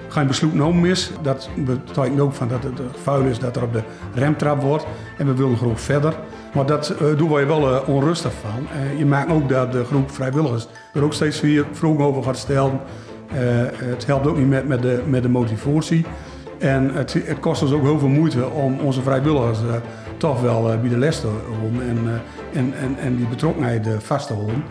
[0.08, 1.12] geen besluit genomen is.
[1.22, 3.82] Dat betekent ook van dat het eh, vuil is dat er op de
[4.13, 4.86] remtrap wordt.
[5.17, 6.15] En we willen gewoon verder.
[6.54, 8.67] Maar dat eh, doen wij wel eh, onrustig van.
[8.98, 12.80] Je maakt ook dat de groep vrijwilligers er ook steeds weer vragen over gaat stellen.
[13.74, 16.06] Het helpt ook niet met, met, de, met de motivatie.
[16.60, 19.60] En het, het kost ons ook heel veel moeite om onze vrijwilligers
[20.17, 21.89] toch wel bij de les te houden.
[21.89, 22.22] En,
[22.54, 24.63] en, en, en die betrokkenheid vast te houden.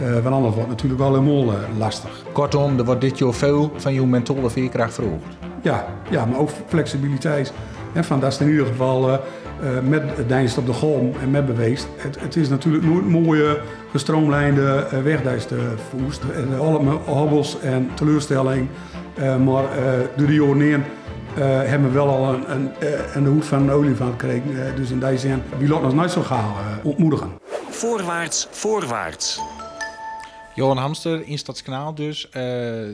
[0.00, 2.22] Eh, want anders wordt het natuurlijk wel helemaal eh, lastig.
[2.32, 5.36] Kortom, er wordt dit jaar veel van je mentale veerkracht verhoogd.
[5.62, 7.52] Ja, ja, maar ook flexibiliteit.
[7.92, 11.30] Hè, van dat is in ieder geval eh, eh, met Dijnst op de golm en
[11.30, 11.88] met beweest.
[11.96, 16.22] Het, het is natuurlijk nooit een mooie, gestroomlijnde uh, weg dat je te voest.
[16.34, 18.68] En alle hobbels en teleurstelling.
[19.14, 20.84] Eh, maar uh, door de jaren
[21.38, 22.70] uh, hebben we wel al een, een,
[23.14, 24.50] een hoed van een olifant gekregen.
[24.50, 26.46] Uh, dus in die zin, wie laat ons nooit zo uh,
[26.82, 27.30] ontmoedigen.
[27.70, 29.40] Voorwaarts, voorwaarts.
[30.58, 32.28] Johan Hamster in Stadskanaal dus.
[32.36, 32.88] Uh,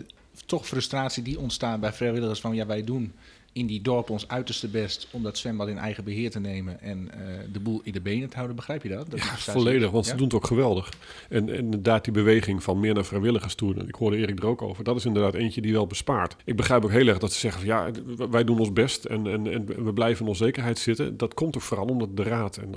[0.47, 3.13] toch frustratie die ontstaat bij vrijwilligers van ja, wij doen
[3.53, 6.99] in die dorp ons uiterste best om dat zwembad in eigen beheer te nemen en
[6.99, 7.21] uh,
[7.53, 8.57] de boel in de benen te houden.
[8.57, 9.11] Begrijp je dat?
[9.11, 10.11] dat ja, volledig, want ja?
[10.11, 10.93] ze doen het ook geweldig.
[11.29, 14.63] En, en inderdaad die beweging van meer naar vrijwilligers toe, ik hoorde Erik er ook
[14.63, 16.37] over, dat is inderdaad eentje die wel bespaart.
[16.45, 17.91] Ik begrijp ook heel erg dat ze zeggen van ja,
[18.31, 21.17] wij doen ons best en, en, en we blijven in onzekerheid zitten.
[21.17, 22.75] Dat komt ook vooral omdat de raad en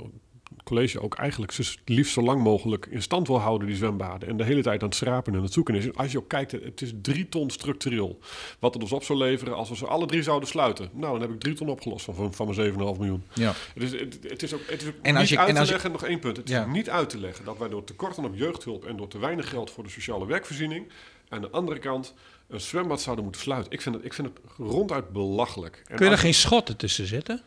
[0.68, 4.28] college ook eigenlijk zo liefst zo lang mogelijk in stand wil houden, die zwembaden.
[4.28, 5.94] En de hele tijd aan het schrapen en het zoeken is.
[5.94, 8.18] Als je ook kijkt, het is drie ton structureel.
[8.58, 10.88] Wat het ons op zou leveren als we ze alle drie zouden sluiten.
[10.92, 13.22] Nou, dan heb ik drie ton opgelost van, van mijn 7,5 miljoen.
[13.34, 13.52] Ja.
[13.74, 15.60] Het is, het, het is ook, het is En niet als je- uit en te
[15.60, 16.36] als je- leggen, nog één punt.
[16.36, 16.64] Het Ja.
[16.66, 19.48] is niet uit te leggen dat wij door tekorten op jeugdhulp en door te weinig
[19.48, 20.86] geld voor de sociale werkvoorziening
[21.28, 22.14] aan de andere kant
[22.48, 23.72] een zwembad zouden moeten sluiten.
[23.72, 25.76] Ik vind het, ik vind het ronduit belachelijk.
[25.76, 27.42] En Kun je er als- geen schotten tussen zetten?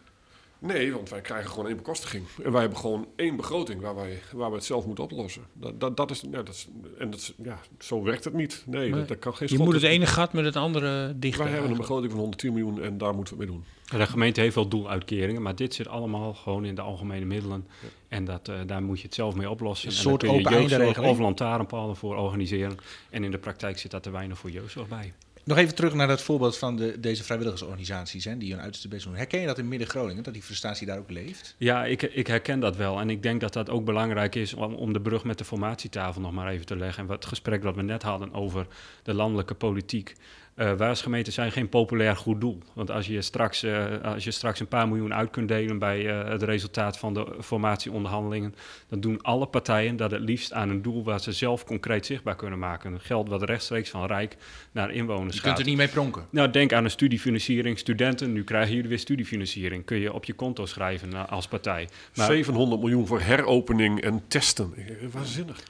[0.62, 2.26] Nee, want wij krijgen gewoon één bekostiging.
[2.44, 5.42] En wij hebben gewoon één begroting waar wij, waar we het zelf moeten oplossen.
[5.54, 8.64] Dat, dat, dat is, ja, dat is, en dat is, ja, zo werkt het niet.
[8.68, 11.44] Nee, dat, dat kan geen Je moet het ene gat met het andere dichten.
[11.44, 13.64] Wij hebben een begroting van 110 miljoen en daar moeten we mee doen.
[14.00, 17.68] De gemeente heeft wel doeluitkeringen, maar dit zit allemaal gewoon in de algemene middelen.
[18.08, 19.90] En dat, eh, daar moet je het zelf mee oplossen.
[19.90, 22.78] Een en soort daar kun je open of lantaarnpalen voor organiseren.
[23.10, 25.14] En in de praktijk zit daar te weinig voor jeugdzorg bij.
[25.44, 29.06] Nog even terug naar dat voorbeeld van de, deze vrijwilligersorganisaties hè, die hun uiterste best
[29.06, 29.16] doen.
[29.16, 31.56] Herken je dat in Midden-Groningen, dat die frustratie daar ook leeft?
[31.58, 33.00] Ja, ik, ik herken dat wel.
[33.00, 36.32] En ik denk dat dat ook belangrijk is om, de brug met de formatietafel nog
[36.32, 37.08] maar even te leggen.
[37.08, 38.68] En het gesprek dat we net hadden over
[39.04, 40.16] de landelijke politiek.
[40.56, 42.58] Eh wij als gemeente zijn geen populair goed doel.
[42.74, 46.10] Want als je straks, eh, als je straks een paar miljoen uit kunt delen bij
[46.10, 48.56] eh, het resultaat van de formatieonderhandelingen,
[48.90, 52.36] dan doen alle partijen dat het liefst aan een doel waar ze zelf concreet zichtbaar
[52.36, 53.00] kunnen maken.
[53.00, 54.38] Geld wat rechtstreeks van Rijk
[54.72, 55.48] naar inwoners Je gaat.
[55.48, 56.26] kunt er niet mee pronken.
[56.30, 57.80] Nou, denk aan een studiefinanciering.
[57.80, 59.86] Studenten, nu krijgen jullie weer studiefinanciering.
[59.86, 61.90] Kun je op je konto schrijven als partij.
[62.16, 64.74] Maar 700 miljoen voor heropening en testen.
[65.12, 65.64] Waanzinnig.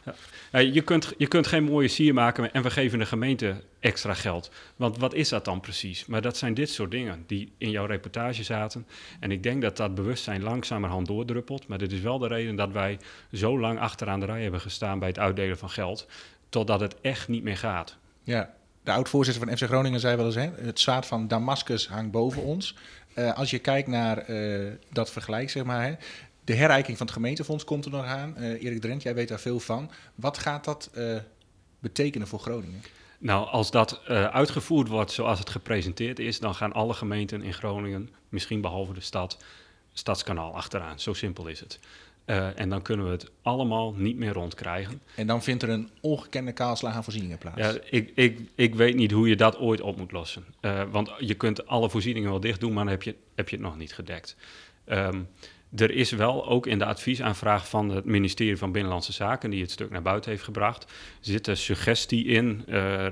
[0.51, 4.13] Ja, je, kunt, je kunt geen mooie sier maken en we geven de gemeente extra
[4.13, 4.51] geld.
[4.75, 6.05] Want wat is dat dan precies?
[6.05, 8.87] Maar dat zijn dit soort dingen die in jouw reportage zaten.
[9.19, 11.67] En ik denk dat dat bewustzijn langzamerhand doordruppelt.
[11.67, 12.99] Maar dit is wel de reden dat wij
[13.31, 16.07] zo lang achteraan de rij hebben gestaan bij het uitdelen van geld.
[16.49, 17.97] Totdat het echt niet meer gaat.
[18.23, 22.11] Ja, de oud-voorzitter van FC Groningen zei wel eens: hè, het zwaard van Damascus hangt
[22.11, 22.75] boven ons.
[23.13, 25.83] Eh, als je kijkt naar eh, dat vergelijk, zeg maar.
[25.83, 25.93] Hè,
[26.43, 28.37] de herijking van het gemeentefonds komt er nog aan.
[28.37, 29.91] Eh, Erik Drent, jij weet daar veel van.
[30.15, 30.89] Wat gaat dat
[31.79, 32.81] betekenen voor Groningen?
[33.21, 37.53] Nou, als dat eh, uitgevoerd wordt zoals het gepresenteerd is, dan gaan alle gemeenten in
[37.53, 39.37] Groningen, misschien behalve de stad,
[39.93, 40.99] Stadskanaal achteraan.
[40.99, 41.79] Zo simpel is het.
[42.25, 45.01] Eh, en dan kunnen we het allemaal niet meer rondkrijgen.
[45.15, 47.57] En dan vindt er een ongekende kaalslag aan voorzieningen plaats.
[47.57, 50.45] Ja, ik, ik, ik weet niet hoe je dat ooit op moet lossen.
[50.59, 53.55] Eh, want je kunt alle voorzieningen wel dicht doen, maar dan heb je, heb je
[53.55, 54.35] het nog niet gedekt.
[54.85, 55.21] Ehm,
[55.75, 59.71] er is wel ook in de adviesaanvraag van het ministerie van Binnenlandse Zaken, die het
[59.71, 63.05] stuk naar buiten heeft gebracht, zit er suggestie in, eh,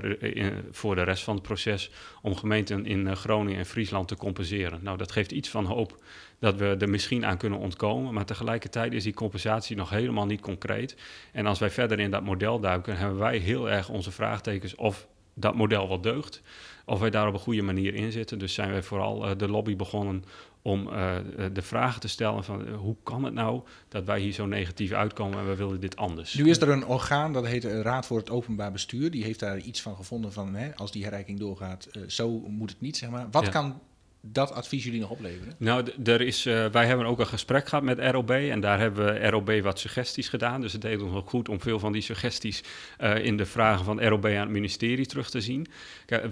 [0.70, 1.90] voor de rest van het proces
[2.22, 4.80] om gemeenten in eh, Groningen en Friesland te compenseren.
[4.82, 6.02] Nou, dat geeft iets van hoop
[6.38, 10.40] dat we er misschien aan kunnen ontkomen, maar tegelijkertijd is die compensatie nog helemaal niet
[10.40, 10.96] concreet.
[11.32, 15.06] En als wij verder in dat model duiken, hebben wij heel erg onze vraagtekens of
[15.34, 16.42] dat model wel deugt,
[16.90, 18.38] of wij daar op een goede manier in zitten.
[18.38, 20.24] Dus zijn wij vooral eh, de lobby begonnen
[20.62, 24.32] om eh, eh, de vragen te stellen van hoe kan het nou dat wij hier
[24.32, 26.34] zo negatief uitkomen en we willen dit anders.
[26.34, 29.10] Nu is er een orgaan, dat heet de Raad voor het Openbaar Bestuur.
[29.10, 32.80] Die heeft daar iets van gevonden van, hè, als die herrijking doorgaat, zo moet het
[32.80, 33.26] niet, zeg maar.
[33.30, 33.50] Wat Ja.
[33.50, 33.80] kan
[34.22, 35.54] dat advies jullie nog opleveren?
[35.56, 39.04] Nou, er is, eh, wij hebben ook een gesprek gehad met ROB en daar hebben
[39.04, 40.60] we ROB wat suggesties gedaan.
[40.60, 42.62] Dus het deed ons ook goed om veel van die suggesties
[42.98, 45.66] eh, in de vragen van ROB aan het ministerie terug te zien.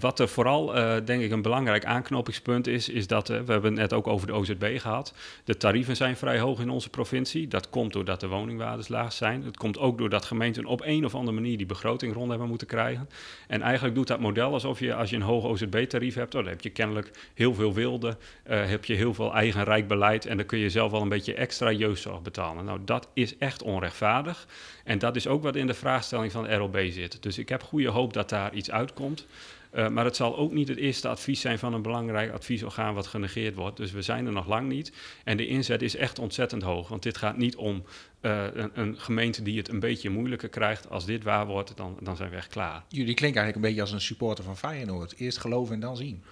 [0.00, 3.74] Wat er vooral, eh, denk ik, een belangrijk aanknopingspunt is, is dat, we hebben het
[3.74, 5.14] net ook over de OZB gehad.
[5.44, 7.48] De tarieven zijn vrij hoog in onze provincie.
[7.48, 9.42] Dat komt doordat de woningwaardes laag zijn.
[9.44, 12.66] Het komt ook doordat gemeenten op een of andere manier die begroting rond hebben moeten
[12.66, 13.08] krijgen.
[13.46, 16.50] En eigenlijk doet dat model alsof je, als je een hoog OZB-tarief hebt, oh, dan
[16.50, 20.46] heb je kennelijk heel veel eh, heb je heel veel eigen rijk beleid en dan
[20.46, 22.64] kun je zelf wel een beetje extra jeugdzorg betalen.
[22.64, 24.46] Nou, dat is echt onrechtvaardig.
[24.84, 27.22] En dat is ook wat in de vraagstelling van de ROB zit.
[27.22, 29.26] Dus ik heb goede hoop dat daar iets uitkomt.
[29.70, 33.06] Eh, maar het zal ook niet het eerste advies zijn van een belangrijk adviesorgaan wat
[33.06, 33.76] genegeerd wordt.
[33.76, 34.92] Dus we zijn er nog lang niet.
[35.24, 36.88] En de inzet is echt ontzettend hoog.
[36.88, 37.84] Want dit gaat niet om
[38.20, 40.90] eh, een, een gemeente die het een beetje moeilijker krijgt.
[40.90, 42.84] Als dit waar wordt, dan, dan zijn we echt klaar.
[42.88, 45.14] Jullie klinken eigenlijk een beetje als een supporter van Feyenoord.
[45.16, 46.22] Eerst geloven en dan zien.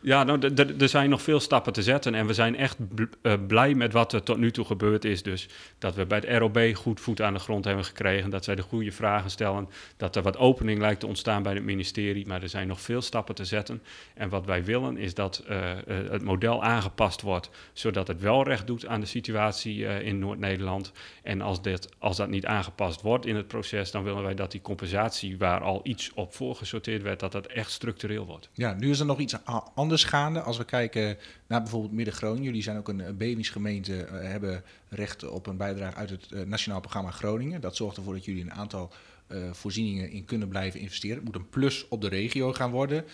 [0.00, 2.76] Ja, nou, er zijn nog veel stappen te zetten en we zijn echt
[3.22, 5.22] eh, blij met wat er tot nu toe gebeurd is.
[5.22, 5.48] Dus
[5.78, 8.62] dat we bij het ROB goed voet aan de grond hebben gekregen, dat zij de
[8.62, 12.48] goede vragen stellen, dat er wat opening lijkt te ontstaan bij het ministerie, maar er
[12.48, 13.82] zijn nog veel stappen te zetten.
[14.14, 15.78] En wat wij willen is dat eh, eh,
[16.10, 20.92] het model aangepast wordt, zodat het wel recht doet aan de situatie in Noord-Nederland.
[21.22, 24.50] En als, dit, als dat niet aangepast wordt in het proces, dan willen wij dat
[24.50, 28.48] die compensatie, waar al iets op voorgesorteerd werd, dat dat echt structureel wordt.
[28.52, 30.40] Ja, nu is er nog iets a- anders gaande.
[30.40, 32.44] Als we kijken naar bijvoorbeeld Midden-Groningen.
[32.44, 36.80] Jullie zijn ook een Beemingsgemeente, eh, hebben recht op een bijdrage uit het eh, Nationaal
[36.80, 37.60] Programma Groningen.
[37.60, 38.92] Dat zorgt ervoor dat jullie een aantal
[39.26, 41.16] eh, voorzieningen in kunnen blijven investeren.
[41.16, 43.04] Het moet een plus op de regio gaan worden.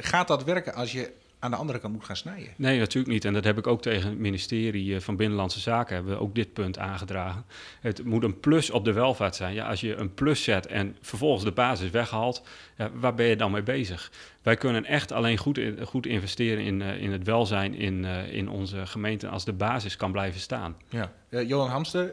[0.00, 1.12] Gaat dat werken als je
[1.44, 2.48] aan de andere kant moet gaan snijden.
[2.56, 3.24] Nee, natuurlijk niet.
[3.24, 6.34] En dat heb ik ook tegen het ministerie eh, van Binnenlandse Zaken hebben we ook
[6.34, 7.44] dit punt aangedragen.
[7.80, 9.54] Het moet een plus op de welvaart zijn.
[9.54, 12.42] Ja, als je een plus zet en vervolgens de basis weghaalt,
[12.76, 14.12] ja, waar ben je dan mee bezig?
[14.42, 18.32] Wij kunnen echt alleen goed, in- goed investeren in, eh, in het welzijn in, eh,
[18.34, 20.76] in onze gemeente als de basis kan blijven staan.
[20.88, 21.12] Ja.
[21.30, 22.12] Johan Hamster,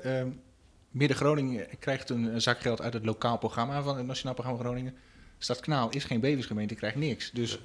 [0.91, 4.93] Midden-Groningen krijgt een, een zak geld uit het lokaal programma van het Nationaal Programma Groningen.
[5.43, 7.31] Stad Kanaal is geen bevingsgemeente, krijgt niks.
[7.31, 7.59] Dus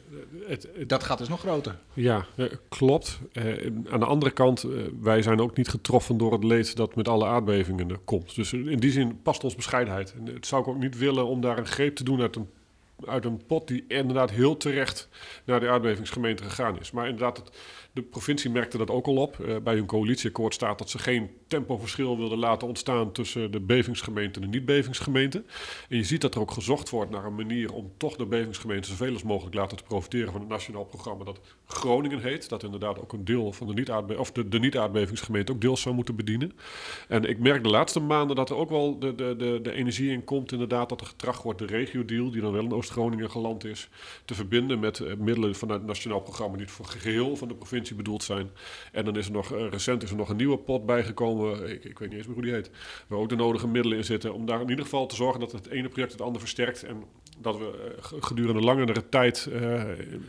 [0.46, 1.78] Het, het- dat gaat dus nog groter.
[1.94, 3.18] Ja, eh, klopt.
[3.32, 3.44] Eh,
[3.90, 7.08] aan de andere kant, eh, wij zijn ook niet getroffen door het leed dat met
[7.08, 8.34] alle aardbevingen komt.
[8.34, 10.14] Dus in die zin past ons bescheidenheid.
[10.18, 12.48] En het zou ik ook niet willen om daar een greep te doen uit een,
[13.06, 15.08] uit een pot die inderdaad heel terecht
[15.44, 16.90] naar de aardbevingsgemeente gegaan is.
[16.90, 17.50] Maar inderdaad, het,
[17.92, 19.40] de provincie merkte dat ook al op.
[19.40, 24.40] Eh, bij hun coalitieakkoord staat dat ze geen tempoverschil wilden laten ontstaan tussen de bevingsgemeente
[24.40, 25.44] en de niet-bevingsgemeente.
[25.88, 28.88] En je ziet dat er ook gezocht wordt naar een manier om toch de bevingsgemeente
[28.88, 32.48] zoveel als mogelijk laten te profiteren van het nationaal programma dat Groningen heet.
[32.48, 35.94] Dat inderdaad ook een deel van de niet-aardbe- of de, de niet-aardbevingsgemeente ook deels zou
[35.94, 36.52] moeten bedienen.
[37.08, 40.10] En ik merk de laatste maanden dat er ook wel de, de, de, de energie
[40.10, 43.64] in komt, inderdaad, dat er getracht wordt de regio-deal, die dan wel in Oost-Groningen geland
[43.64, 43.88] is,
[44.24, 47.96] te verbinden met eh, middelen vanuit het nationaal programma die voor geheel van de provincie
[47.96, 48.50] bedoeld zijn.
[48.92, 51.84] En dan is er nog, eh, recent is er nog een nieuwe pot bijgekomen, ik,
[51.84, 52.70] ik weet niet eens meer hoe die heet,
[53.06, 55.52] waar ook de nodige middelen in zitten, om daar in ieder geval te zorgen dat
[55.52, 57.04] het ene project het andere versterkt en
[57.38, 59.82] dat we eh, gedurende langere tijd eh,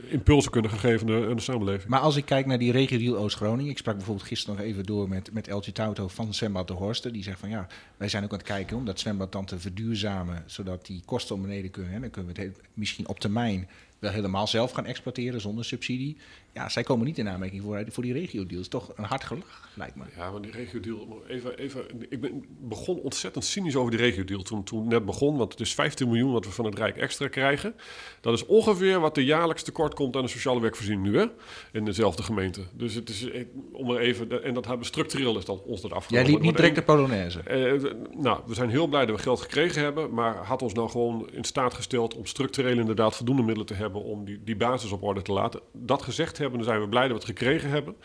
[0.07, 1.89] impulsen kunnen geven aan de, samenleving.
[1.89, 5.09] Maar als ik kijk naar die regio Oost-Groningen, ik sprak bijvoorbeeld gisteren nog even door
[5.09, 7.13] met, met Eltje Tauto van Zwembad de Horsten.
[7.13, 7.67] Die zegt van ja,
[7.97, 11.35] wij zijn ook aan het kijken om dat zwembad dan te verduurzamen, zodat die kosten
[11.35, 11.93] om beneden kunnen.
[11.93, 13.67] En dan kunnen we het misschien op termijn
[13.99, 16.17] wel helemaal zelf gaan exploiteren zonder subsidie.
[16.57, 18.67] Ja, zij komen niet in aanmerking voor, voor die regio-deals.
[18.67, 20.03] Toch een hard gelach, lijkt me.
[20.15, 24.63] Ja, maar die regio-deal, even, even, ik ben, begon ontzettend cynisch over die regio-deal toen,
[24.63, 25.37] toen het net begon.
[25.37, 27.75] Want het is 15 miljoen wat we van het Rijk extra krijgen.
[28.21, 31.25] Dat is ongeveer wat er jaarlijks tekort komt aan de sociale werkvoorziening nu, hè?
[31.71, 32.61] In dezelfde gemeente.
[32.73, 35.89] Dus het is, eh, om er even, en dat hebben structureel is dat ons dat
[35.89, 36.31] Jij afgenomen.
[36.31, 37.39] liep niet direct de Polonaise.
[37.39, 40.89] eh, nou, we zijn heel blij dat we geld gekregen hebben, maar had ons nou
[40.89, 44.91] gewoon in staat gesteld om structureel inderdaad voldoende middelen te hebben om die, die basis
[44.91, 45.59] op orde te laten.
[45.73, 47.95] Dat gezegd hebben, dan zijn we blij dat we het gekregen hebben.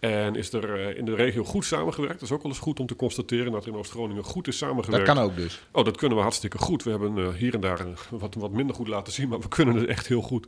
[0.00, 2.20] En is er eh, in de regio goed samengewerkt.
[2.20, 4.58] Dat is ook wel eens goed om te constateren dat er in Oost-Groningen goed is
[4.58, 5.06] Dat samengewerkt.
[5.06, 5.66] kan ook dus.
[5.72, 6.82] Oh, dat kunnen we hartstikke goed.
[6.82, 9.48] We hebben eh, hier en daar eh, wat, wat minder goed laten zien, maar we
[9.48, 10.46] kunnen het echt heel goed.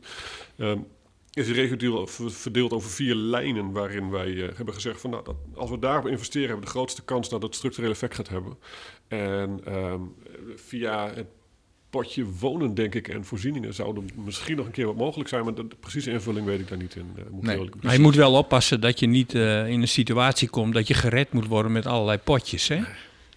[0.57, 0.79] Ehm,
[1.33, 5.69] is de regio verdeeld over vier lijnen waarin wij hebben gezegd van nou, dat, als
[5.69, 8.57] we daarop investeren hebben we de grootste kans dat het structureel effect gaat hebben.
[9.07, 10.01] En ehm,
[10.55, 11.27] via het
[11.89, 15.53] potje wonen, denk ik, en voorzieningen zouden misschien nog een keer wat mogelijk zijn, maar
[15.53, 17.11] de, de precieze invulling weet ik daar niet in.
[17.15, 17.69] eh, moet Nee.
[17.81, 20.93] Maar je moet wel oppassen dat je niet eh, in een situatie komt dat je
[20.93, 22.67] gered moet worden met allerlei potjes.
[22.67, 22.79] Hè?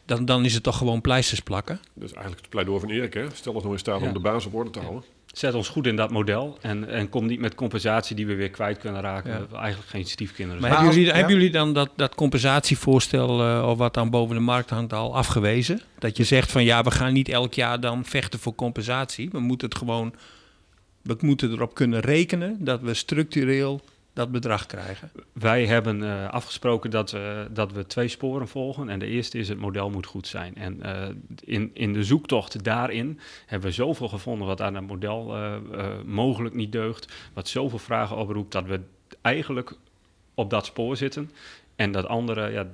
[0.06, 1.80] Dan, dan is het toch gewoon pleisters plakken.
[1.94, 3.14] Dat is eigenlijk het pleidooi van Erik.
[3.14, 3.24] Hè?
[3.34, 4.06] Stel ons nou in staat Ja.
[4.06, 5.02] om de basis op orde te houden.
[5.32, 8.50] Zet ons goed in dat model en, en kom niet met compensatie die we weer
[8.50, 9.30] kwijt kunnen raken.
[9.50, 9.58] Ja.
[9.58, 10.82] Eigenlijk geen stiefkinderen Maar zijn.
[10.82, 11.18] hebben jullie, ja.
[11.18, 15.16] hebben jullie dan dat, dat compensatievoorstel eh, of wat dan boven de markt hangt al
[15.16, 15.80] afgewezen?
[15.98, 19.28] Dat je zegt van ja, we gaan niet elk jaar dan vechten voor compensatie.
[19.30, 20.14] We moeten het gewoon,
[21.02, 23.80] we moeten erop kunnen rekenen dat we structureel
[24.12, 25.10] dat bedrag krijgen.
[25.32, 28.88] Wij hebben eh, afgesproken dat, eh, dat we twee sporen volgen.
[28.88, 30.54] En de eerste is het model moet goed zijn.
[30.56, 31.08] En eh,
[31.44, 35.54] in, in de zoektocht daarin hebben we zoveel gevonden wat aan het model eh,
[36.04, 37.12] mogelijk niet deugt.
[37.32, 38.80] Wat zoveel vragen oproept dat we
[39.20, 39.72] eigenlijk
[40.34, 41.30] op dat spoor zitten.
[41.76, 42.66] En dat andere, ja,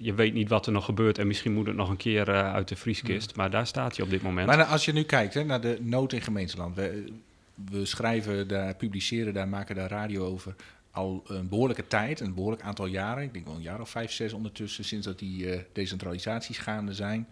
[0.00, 1.18] je weet niet wat er nog gebeurt.
[1.18, 3.36] En misschien moet het nog een keer uit de vrieskist.
[3.36, 4.46] Maar daar staat hij op dit moment.
[4.46, 6.76] Maar nou, als je nu kijkt hè, naar de nood in gemeenteland.
[6.76, 7.04] We,
[7.54, 10.54] we schrijven daar, publiceren daar, maken daar radio over.
[10.90, 13.22] Al een behoorlijke tijd, een behoorlijk aantal jaren.
[13.22, 16.94] Ik denk wel een jaar of vijf, zes ondertussen, sinds dat die eh, decentralisaties gaande
[16.94, 17.28] zijn.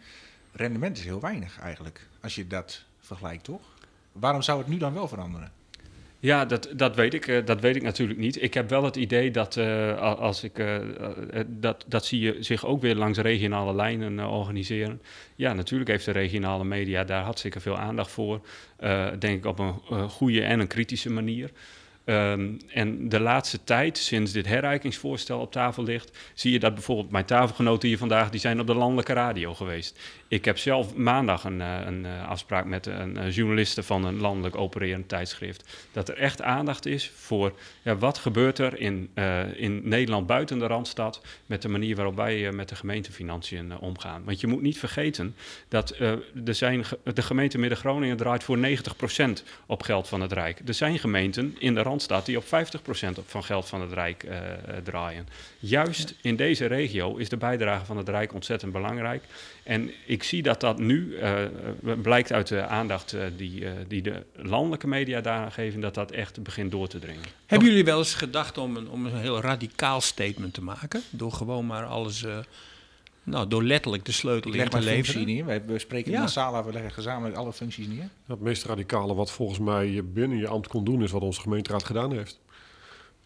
[0.53, 3.63] Rendement is heel weinig eigenlijk, als je dat vergelijkt, toch?
[4.13, 5.53] Waarom zou het nu dan wel veranderen?
[6.23, 8.43] Ja, dat, dat, weet ik, eh, dat weet ik natuurlijk niet.
[8.43, 10.79] Ik heb wel het idee dat eh, als ik, eh,
[11.47, 15.03] dat, dat zie je zich ook weer langs regionale lijnen organiseren.
[15.35, 18.41] Ja, natuurlijk heeft de regionale media daar hartstikke veel aandacht voor.
[19.19, 21.51] Denk ik op een goede en een kritische manier.
[22.05, 27.11] Ehm, en de laatste tijd, sinds dit herrijkingsvoorstel op tafel ligt, zie je dat bijvoorbeeld
[27.11, 29.99] mijn tafelgenoten hier vandaag, die zijn op de landelijke radio geweest.
[30.33, 34.57] Ik heb zelf maandag een, eh, een eh, afspraak met een journaliste van een landelijk
[34.57, 35.89] opererend tijdschrift.
[35.93, 40.59] Dat er echt aandacht is voor ja, wat gebeurt er in, eh, in Nederland buiten
[40.59, 44.25] de Randstad met de manier waarop wij met de gemeentefinanciën omgaan.
[44.25, 45.37] Want je moet niet vergeten
[45.69, 50.61] dat er zijn, de gemeente Midden-Groningen draait voor 90% op geld van het Rijk.
[50.67, 54.27] Er zijn gemeenten in de Randstad die op 50% op- van geld van het Rijk
[54.83, 55.29] draaien.
[55.59, 59.23] Juist in deze regio is de bijdrage van het Rijk ontzettend belangrijk.
[59.63, 61.51] En ik zie dat dat nu, eh, eh,
[62.03, 66.11] blijkt uit de aandacht eh, die, eh, die de landelijke media daaraan geven, dat dat
[66.11, 67.23] echt begint door te dringen.
[67.47, 71.03] Hebben jullie wel eens gedacht om een, om een heel radicaal statement te maken?
[71.11, 72.39] Door gewoon maar alles, eh,
[73.23, 75.27] nou, door letterlijk de sleutel Ik in te leveren?
[75.27, 75.45] neer.
[75.45, 76.21] Wij bespreken Ja.
[76.21, 78.09] massaal, we leggen gezamenlijk alle functies neer.
[78.27, 81.41] Het meest radicale wat volgens mij je binnen je ambt kon doen, is wat onze
[81.41, 82.41] gemeenteraad gedaan heeft.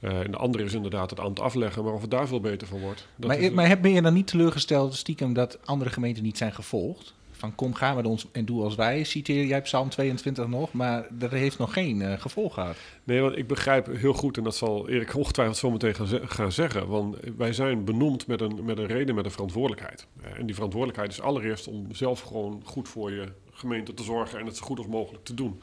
[0.07, 2.66] Eh, en de andere is inderdaad het ambt afleggen, maar of het daar veel beter
[2.66, 3.09] van wordt.
[3.16, 6.37] dat Maar, is- maar heb- ben je dan niet teleurgesteld, stiekem, dat andere gemeenten niet
[6.38, 7.14] zijn gevolgd?
[7.31, 11.07] Van kom, ga met ons en doe als wij, citeer jij Psalm 22 nog, maar
[11.11, 12.77] dat heeft nog geen eh, gevolg gehad.
[13.05, 16.21] Nee, want ik begrijp heel goed, en dat zal Erik ongetwijfeld zo meteen gaan, ze-
[16.25, 16.88] gaan zeggen.
[16.88, 20.07] Want wij zijn benoemd met een, met een reden, met een verantwoordelijkheid.
[20.23, 24.38] Eh, en die verantwoordelijkheid is allereerst om zelf gewoon goed voor je gemeente te zorgen
[24.38, 25.61] en het zo goed als mogelijk te doen.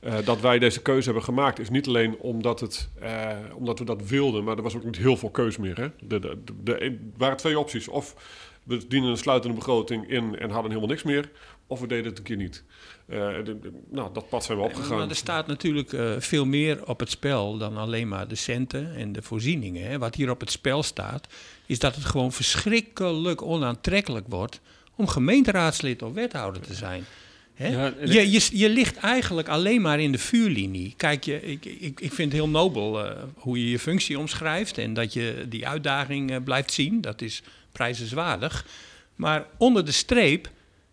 [0.00, 3.84] Eh, dat wij deze keuze hebben gemaakt is niet alleen omdat, het, eh, omdat we
[3.84, 5.76] dat wilden, maar er was ook niet heel veel keus meer.
[5.76, 5.88] Hè?
[6.00, 7.88] De, de, er waren twee opties.
[7.88, 8.14] Of
[8.62, 11.30] we dienen een sluitende begroting in en hadden helemaal niks meer.
[11.66, 12.64] Of we deden het een keer niet.
[13.06, 14.96] Eh, de- de- nou, dat pad zijn we opgegaan.
[14.98, 19.12] maar er staat natuurlijk veel meer op het spel dan alleen maar de centen en
[19.12, 19.86] de voorzieningen.
[19.90, 19.98] Hè.
[19.98, 21.26] Wat hier op het spel staat,
[21.66, 24.60] is dat het gewoon verschrikkelijk onaantrekkelijk wordt
[24.96, 27.04] om gemeenteraadslid of wethouder te zijn.
[27.54, 27.68] Hè?
[27.68, 30.94] Ja, je, je, je ligt eigenlijk alleen maar in de vuurlinie.
[30.96, 34.78] Kijk, je, ik, ik, ik vind het heel nobel eh, hoe je je functie omschrijft
[34.78, 37.00] en dat je die uitdaging eh, blijft zien.
[37.00, 38.66] Dat is prijzenswaardig.
[39.14, 40.50] Maar onder de streep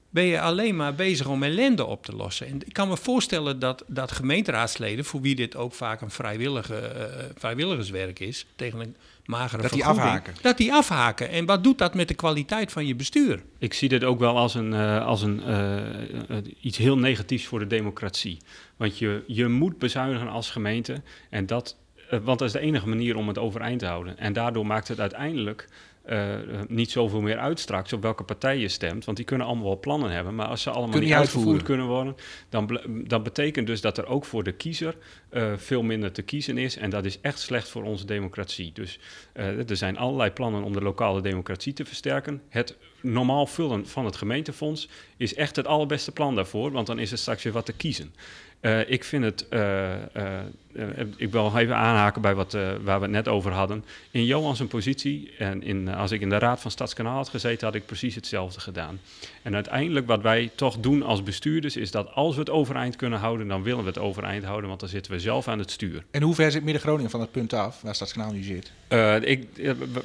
[0.10, 2.48] ben je alleen maar bezig om ellende op te lossen.
[2.48, 6.78] En ik kan me voorstellen dat, dat gemeenteraadsleden, voor wie dit ook vaak een vrijwillige,
[6.78, 8.96] eh, vrijwilligerswerk is, tegen een
[9.26, 10.34] magere Dat die afhaken.
[10.42, 11.30] Dat die afhaken.
[11.30, 13.44] En wat doet dat met de kwaliteit van je bestuur?
[13.58, 17.46] Ik zie dit ook wel als, een, eh, als een, eh, eh, iets heel negatiefs
[17.46, 18.38] voor de democratie.
[18.78, 21.02] Want je, je moet bezuinigen als gemeente.
[21.30, 21.78] En dat,
[22.10, 24.18] want dat is de enige manier om het overeind te houden.
[24.18, 25.68] En daardoor maakt het uiteindelijk
[26.02, 26.36] eh,
[26.68, 29.06] niet zoveel meer uit straks op welke partij je stemt.
[29.06, 30.36] Want die kunnen allemaal wel plannen hebben.
[30.36, 31.64] Maar als ze allemaal niet uitgevoerd uitvoeren.
[31.64, 32.16] kunnen worden,
[32.50, 34.96] dan, dan betekent dus dat er ook voor de kiezer
[35.30, 36.78] eh, veel minder te kiezen is.
[36.78, 38.72] En dat is echt slecht voor onze democratie.
[38.74, 39.00] Dus
[39.34, 42.42] er zijn allerlei plannen om de lokale democratie te versterken.
[42.50, 47.12] Het normaal vullen van het gemeentefonds is echt het allerbeste plan daarvoor, want dan is
[47.12, 48.14] er straks weer wat te kiezen.
[48.62, 50.40] Eh, ik vind het, eh, eh,
[51.16, 53.86] ik wil even aanhaken bij wat, waar we het net over hadden.
[54.12, 57.68] In Johan zijn positie, en in, als ik in de Raad van Stadskanaal had gezeten,
[57.68, 59.00] had ik precies hetzelfde gedaan.
[59.42, 63.20] En uiteindelijk wat wij toch doen als bestuurders, is dat als we het overeind kunnen
[63.20, 66.04] houden, dan willen we het overeind houden, want dan zitten we zelf aan het stuur.
[66.12, 68.72] En hoe ver zit Midden-Groningen van het punt af, waar Stadskanaal nu zit?
[69.28, 69.48] Ik,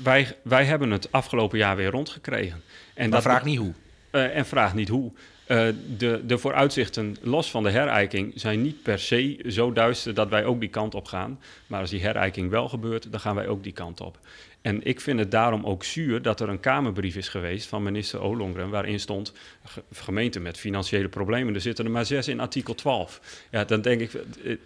[0.03, 2.63] wij, wij hebben het afgelopen jaar weer rondgekregen.
[2.95, 3.73] En Maar vraag niet hoe.
[4.11, 5.13] en vraag niet hoe.
[5.47, 10.29] Eh, de, de vooruitzichten, los van de herijking, zijn niet per se zo duister dat
[10.29, 11.41] wij ook die kant op gaan.
[11.67, 14.19] Maar als die herijking wel gebeurt, dan gaan wij ook die kant op.
[14.61, 18.21] En ik vind het daarom ook zuur dat er een Kamerbrief is geweest van minister
[18.21, 19.33] Olongren, waarin stond
[19.65, 21.55] ge- gemeenten met financiële problemen.
[21.55, 23.21] Er zitten er maar zes in artikel 12.
[23.51, 24.57] Ja, dan denk ik, eh,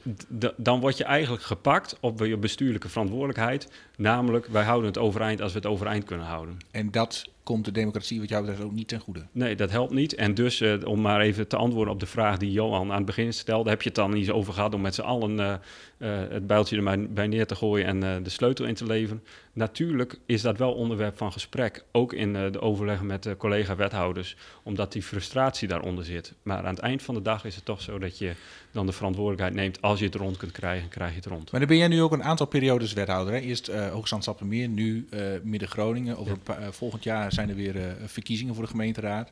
[0.57, 3.69] dan word je eigenlijk gepakt op je bestuurlijke verantwoordelijkheid.
[3.97, 6.59] Namelijk, wij houden het overeind als we het overeind kunnen houden.
[6.71, 9.27] En dat komt de democratie wat jou betreft ook niet ten goede.
[9.33, 10.15] Nee, dat helpt niet.
[10.15, 13.07] En dus, eh, om maar even te antwoorden op de vraag die Johan aan het
[13.07, 15.53] begin stelde, heb je het dan niet over gehad om met z'n allen eh,
[15.99, 19.23] eh, het bijltje er maar bij neer te gooien en de sleutel in te leveren?
[19.53, 24.93] Natuurlijk is dat wel onderwerp van gesprek, ook in de overleggen met de collega-wethouders, omdat
[24.93, 26.35] die frustratie daaronder zit.
[26.43, 28.33] Maar aan het eind van de dag is het toch zo dat je
[28.73, 29.83] dan de verantwoordelijkheid neemt.
[29.83, 31.51] Als je het rond kunt krijgen, krijg je het rond.
[31.51, 33.35] Maar dan ben jij nu ook een aantal periodes wethouder.
[33.35, 33.41] Hè?
[33.41, 36.17] Eerst eh Hoogstand Sappemeer, nu eh, Midden-Groningen.
[36.19, 39.31] Over een paar- eh, volgend jaar zijn er weer verkiezingen voor de gemeenteraad.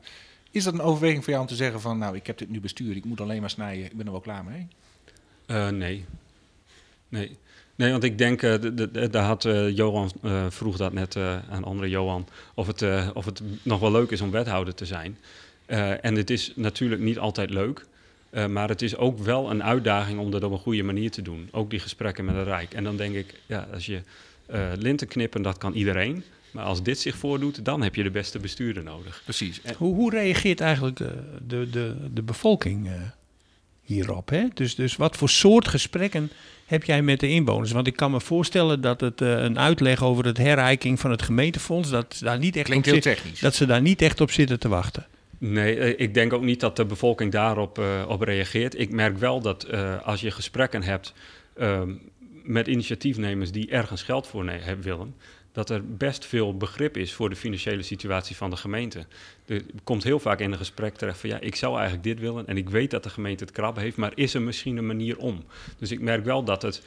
[0.51, 1.97] Is dat een overweging voor jou om te zeggen van...
[1.97, 4.21] nou, ik heb dit nu bestuur, ik moet alleen maar snijden, ik ben er wel
[4.21, 4.67] klaar mee?
[5.71, 6.05] Nee.
[7.09, 7.37] Nee.
[7.75, 10.11] Nee, want ik denk, de- de- de- daar had Johan,
[10.49, 11.15] vroeg dat net
[11.49, 15.17] aan andere Johan, of het, of het nog wel leuk is om wethouder te zijn.
[16.01, 17.85] En het is natuurlijk niet altijd leuk,
[18.29, 21.21] eh, maar het is ook wel een uitdaging om dat op een goede manier te
[21.21, 21.47] doen.
[21.51, 22.73] Ook die gesprekken met het Rijk.
[22.73, 24.01] En dan denk ik, ja, als je
[24.45, 26.23] eh, linten knippen, dat kan iedereen.
[26.51, 29.21] Maar als dit zich voordoet, dan heb je de beste bestuurder nodig.
[29.23, 29.61] Precies.
[29.61, 31.07] En Hoe, hoe reageert eigenlijk eh,
[31.47, 32.93] de, de, de bevolking eh,
[33.83, 34.29] hierop?
[34.29, 34.43] Hè?
[34.53, 36.31] Dus, dus wat voor soort gesprekken
[36.65, 37.71] heb jij met de inwoners?
[37.71, 41.21] Want ik kan me voorstellen dat het eh, een uitleg over het herijking van het
[41.21, 43.39] gemeentefonds, dat, ze daar niet echt klinkt op heel zit- technisch.
[43.39, 45.05] dat ze daar niet echt op zitten te wachten.
[45.39, 48.79] Nee, eh, ik denk ook niet dat de bevolking daarop eh, op reageert.
[48.79, 51.13] Ik merk wel dat eh, als je gesprekken hebt
[51.53, 51.93] ehm,
[52.43, 55.15] met initiatiefnemers die ergens geld voor willen,
[55.51, 59.05] dat er best veel begrip is voor de financiële situatie van de gemeente.
[59.45, 62.47] Er komt heel vaak in een gesprek terecht van ja, ik zou eigenlijk dit willen
[62.47, 65.17] en ik weet dat de gemeente het krabben heeft, maar is er misschien een manier
[65.17, 65.43] om?
[65.77, 66.83] Dus ik merk wel dat het,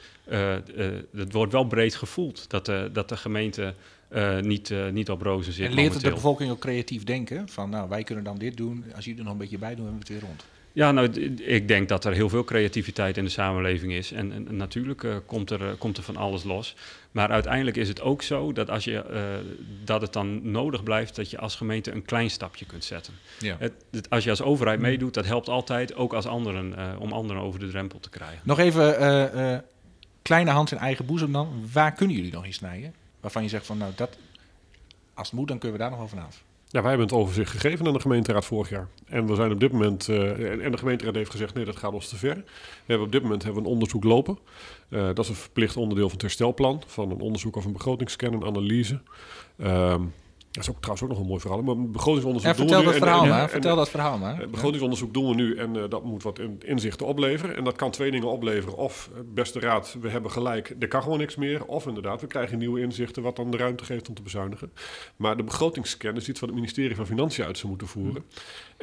[1.15, 3.73] het wordt wel breed gevoeld, dat, uh, dat de gemeente
[4.15, 5.67] uh, niet, uh, niet op rozen zit.
[5.67, 7.49] En leert de bevolking ook creatief denken?
[7.49, 8.85] Van nou, wij kunnen dan dit doen.
[8.95, 10.45] Als jullie er nog een beetje bij doen, hebben we het weer rond.
[10.71, 11.09] Ja, nou,
[11.41, 14.11] ik denk dat er heel veel creativiteit in de samenleving is.
[14.11, 16.75] En, en natuurlijk uh, komt, er, komt er van alles los.
[17.11, 19.03] Maar uiteindelijk is het ook zo dat, als je,
[19.83, 23.13] dat het dan nodig blijft dat je als gemeente een klein stapje kunt zetten.
[23.39, 23.55] Ja.
[23.59, 27.41] Het, het, als je als overheid meedoet, dat helpt altijd, ook als anderen, om anderen
[27.41, 28.39] over de drempel te krijgen.
[28.43, 29.63] Nog even
[30.21, 31.69] kleine hand in eigen boezem dan.
[31.73, 32.93] Waar kunnen jullie nog in snijden?
[33.23, 34.17] Waarvan je zegt van nou dat,
[35.13, 36.43] als het moet, dan kunnen we daar nog over af.
[36.67, 38.87] Ja, wij hebben het overzicht gegeven aan de gemeenteraad vorig jaar.
[39.05, 41.93] En we zijn op dit moment, uh, en de gemeenteraad heeft gezegd nee, dat gaat
[41.93, 42.35] ons te ver.
[42.35, 42.43] We
[42.85, 44.37] hebben op dit moment hebben we een onderzoek lopen.
[44.89, 48.33] Uh, dat is een verplicht onderdeel van het herstelplan, van een onderzoek of een begrotingsscan,
[48.33, 49.01] een analyse.
[49.57, 50.13] Um,
[50.53, 51.61] dat is ook trouwens ook nog een mooi verhaal.
[51.61, 52.99] Maar begrotingsonderzoek ja, vertel doen we dat nu.
[52.99, 53.41] Verhaal en, maar.
[53.41, 54.49] En, vertel dat verhaal maar.
[54.49, 57.55] Begrotingsonderzoek doen we nu en uh, dat moet wat in, inzichten opleveren.
[57.55, 58.77] En dat kan twee dingen opleveren.
[58.77, 61.65] Of, beste raad, we hebben gelijk, er kan gewoon niks meer.
[61.65, 64.71] Of inderdaad, we krijgen nieuwe inzichten wat dan de ruimte geeft om te bezuinigen.
[65.15, 68.23] Maar de begrotingsscan is iets wat het ministerie van Financiën uit zou moeten voeren.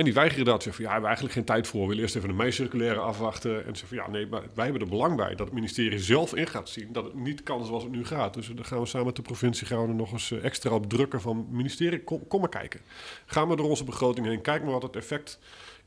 [0.00, 0.62] En die weigeren dat.
[0.62, 1.80] Zeggen van, ja, we hebben eigenlijk geen tijd voor.
[1.80, 3.56] We willen eerst even een meicirculaire afwachten.
[3.66, 6.34] En zeggen van, ja, nee, maar wij hebben er belang bij dat het ministerie zelf
[6.34, 8.34] in gaat zien dat het niet kan zoals het nu gaat.
[8.34, 10.88] Dus daar gaan we samen met de provincie gaan we er nog eens extra op
[10.88, 12.80] drukken van ministerie, kom, kom maar kijken.
[13.26, 15.38] Gaan we door onze begroting heen, kijk maar wat het effect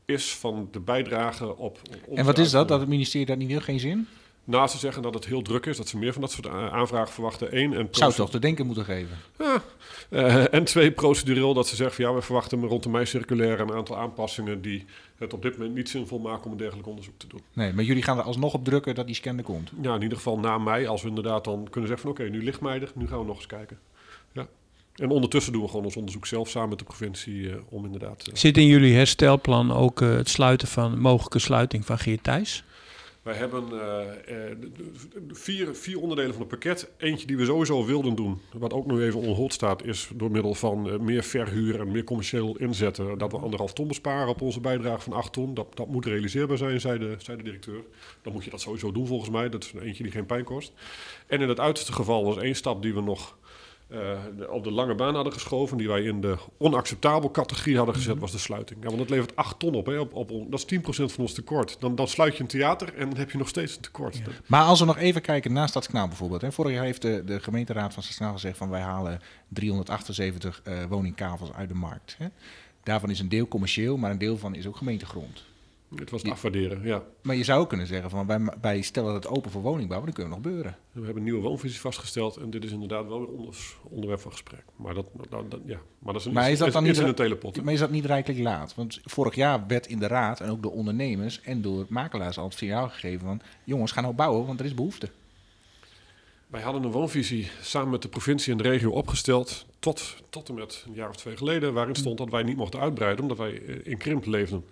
[0.04, 1.78] is van de bijdrage op...
[2.06, 4.08] op en wat is dat, dat het ministerie daar niet wil, geen zin?
[4.46, 7.12] Naast ze zeggen dat het heel druk is, dat ze meer van dat soort aanvragen
[7.12, 7.56] verwachten.
[7.58, 9.16] Eén, en Zou toch te denken moeten geven?
[9.38, 9.62] Ja.
[10.10, 13.62] Uh, en twee, procedureel dat ze zeggen van ja, we verwachten rond de mei circulaire
[13.62, 14.84] een aantal aanpassingen die
[15.18, 17.40] het op dit moment niet zinvol maken om een dergelijk onderzoek te doen.
[17.52, 19.70] Nee, maar jullie gaan er alsnog op drukken dat die scan er komt?
[19.82, 22.38] Ja, in ieder geval na mei, als we inderdaad dan kunnen zeggen van oké, okay,
[22.38, 23.78] nu ligt mei nu gaan we nog eens kijken.
[24.32, 24.46] Ja.
[24.94, 28.28] En ondertussen doen we gewoon ons onderzoek zelf samen met de provincie uh, om inderdaad...
[28.28, 32.64] Uh, Zit in jullie herstelplan ook het sluiten van, mogelijke sluiting van Geert Thijs?
[33.24, 33.78] Wij hebben uh,
[34.28, 34.56] uh,
[35.28, 36.90] vier, vier onderdelen van het pakket.
[36.96, 40.30] Eentje die we sowieso wilden doen, wat ook nu even on hold staat, is door
[40.30, 43.18] middel van uh, meer verhuur en meer commercieel inzetten.
[43.18, 45.54] Dat we anderhalf ton besparen op onze bijdrage van 8 ton.
[45.54, 47.82] Dat, dat moet realiseerbaar zijn, zei de, zei de directeur.
[48.22, 49.48] Dan moet je dat sowieso doen volgens mij.
[49.48, 50.72] Dat is een eentje die geen pijn kost.
[51.26, 53.36] En in het uiterste geval was één stap die we nog
[53.94, 57.94] uh, de, op de lange baan hadden geschoven, die wij in de onacceptabel categorie hadden
[57.94, 58.82] gezet, was de sluiting.
[58.82, 61.32] Ja, want dat levert 8 ton op, hè, op, op, dat is 10% van ons
[61.32, 61.76] tekort.
[61.80, 64.16] Dan, dan sluit je een theater en dan heb je nog steeds een tekort.
[64.16, 64.22] Ja.
[64.46, 66.40] Maar als we nog even kijken naar Stadskanaal bijvoorbeeld.
[66.40, 66.52] Hè.
[66.52, 71.52] Vorig jaar heeft de, de gemeenteraad van Stadskanaal gezegd van wij halen 378 uh, woningkavels
[71.52, 72.14] uit de markt.
[72.18, 72.26] Hè.
[72.82, 75.44] Daarvan is een deel commercieel, maar een deel van is ook gemeentegrond.
[75.98, 77.02] Het was het afwaarderen, ja.
[77.22, 80.12] Maar je zou ook kunnen zeggen van wij, wij stellen het open voor woningbouw, dan
[80.12, 80.76] kunnen we nog beuren.
[80.92, 84.32] We hebben een nieuwe woonvisie vastgesteld en dit is inderdaad wel weer onder, onderwerp van
[84.32, 84.64] gesprek.
[84.76, 85.78] Maar dat, dat, dat, ja.
[85.98, 87.62] maar dat is een, maar is dat dan niet een telepot.
[87.62, 88.74] Maar is dat niet rijkelijk laat?
[88.74, 92.44] Want vorig jaar werd in de raad en ook door ondernemers en door makelaars al
[92.44, 95.08] het signaal gegeven van jongens, ga nou bouwen, want er is behoefte.
[96.46, 100.54] Wij hadden een woonvisie samen met de provincie en de regio opgesteld tot, tot en
[100.54, 103.52] met een jaar of twee geleden, waarin stond dat wij niet mochten uitbreiden omdat wij
[103.84, 104.64] in krimp leefden.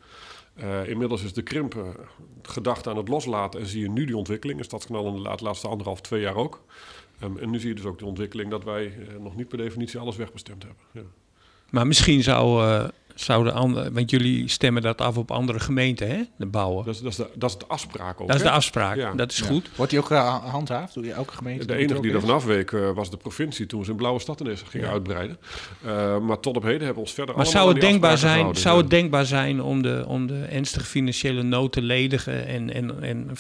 [0.56, 1.88] Uh, inmiddels is de krimp uh,
[2.42, 4.60] gedacht aan het loslaten en zie je nu die ontwikkeling.
[4.60, 6.64] In de laatste anderhalf, twee jaar ook.
[7.22, 9.58] Um, en nu zie je dus ook de ontwikkeling dat wij uh, nog niet per
[9.58, 10.82] definitie alles wegbestemd hebben.
[10.92, 11.02] Ja.
[11.70, 12.64] Maar misschien zou
[13.14, 16.22] zouden andere, want jullie stemmen dat af op andere gemeenten, hè?
[16.36, 16.84] De bouwen.
[16.84, 18.26] Dat is, dat is, de, dat is de afspraak ook.
[18.26, 19.12] Dat is de afspraak, ja.
[19.12, 19.46] dat is ja.
[19.46, 19.70] goed.
[19.76, 21.66] Wordt die ook gehandhaafd door elke gemeente?
[21.66, 24.40] De enige die er vanaf week uh, was de provincie toen we in Blauwe Stad
[24.40, 24.92] ineens gingen ja.
[24.92, 25.38] uitbreiden.
[25.86, 28.62] Uh, maar tot op heden hebben we ons verder Maar zou het, denkbaar zijn, gehouden,
[28.62, 33.02] zou het denkbaar zijn om de, om de ernstige financiële nood te ledigen en, en,
[33.02, 33.30] en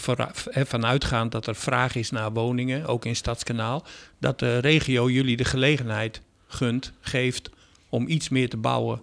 [0.66, 3.84] vanuitgaand dat er vraag is naar woningen, ook in Stadskanaal,
[4.18, 7.50] dat de regio jullie de gelegenheid gunt, geeft
[7.88, 9.00] om iets meer te bouwen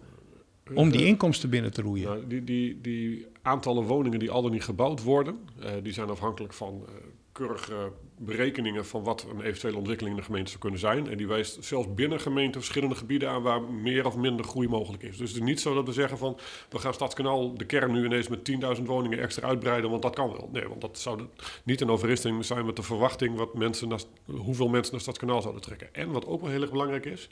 [0.73, 2.07] om die inkomsten binnen te roeien.
[2.07, 6.09] Nou, die, die, die aantallen woningen die al dan niet gebouwd worden, uh, die zijn
[6.09, 6.95] afhankelijk van uh,
[7.31, 11.09] keurige berekeningen van wat een eventuele ontwikkeling in de gemeente zou kunnen zijn.
[11.09, 15.03] En die wijst zelfs binnen gemeenten verschillende gebieden aan waar meer of minder groei mogelijk
[15.03, 15.17] is.
[15.17, 16.37] Dus het is niet zo dat we zeggen van
[16.69, 20.31] we gaan Stadskanaal de kern nu ineens met 10.000 woningen extra uitbreiden, want dat kan
[20.31, 20.49] wel.
[20.51, 21.21] Nee, want dat zou
[21.63, 25.61] niet in overeenstemming zijn met de verwachting wat mensen naar, hoeveel mensen naar Stadskanaal zouden
[25.61, 25.93] trekken.
[25.93, 27.29] En wat ook wel heel erg belangrijk is.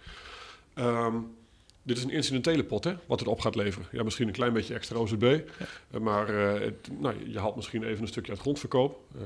[0.76, 1.36] Um,
[1.88, 3.88] dit is een incidentele pot, hè, wat het op gaat leveren.
[3.92, 5.22] Ja, misschien een klein beetje extra OZB.
[5.22, 5.66] Ja.
[5.92, 9.00] Uh, maar uh, het, nou, je haalt misschien even een stukje uit grondverkoop.
[9.16, 9.22] Uh,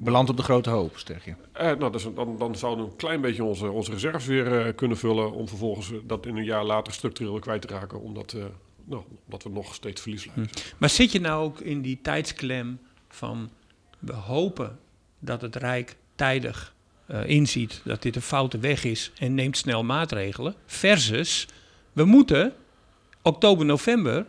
[0.00, 1.34] Beland op de grote hoop, zeg je?
[1.52, 5.32] nou, dus dan, dan zouden we een klein beetje onze, onze reserves weer kunnen vullen...
[5.32, 8.00] om vervolgens dat in een jaar later structureel kwijt te raken...
[8.00, 8.36] omdat,
[8.84, 10.48] nou, omdat we nog steeds verlies leiden.
[10.54, 10.60] Hm.
[10.78, 12.78] Maar zit je nou ook in die tijdsklem
[13.08, 13.50] van...
[13.98, 14.78] we hopen
[15.18, 16.74] dat het Rijk tijdig
[17.08, 20.54] eh, inziet dat dit een foute weg is en neemt snel maatregelen.
[20.66, 21.48] Versus,
[21.98, 22.54] we moeten
[23.22, 24.26] oktober, november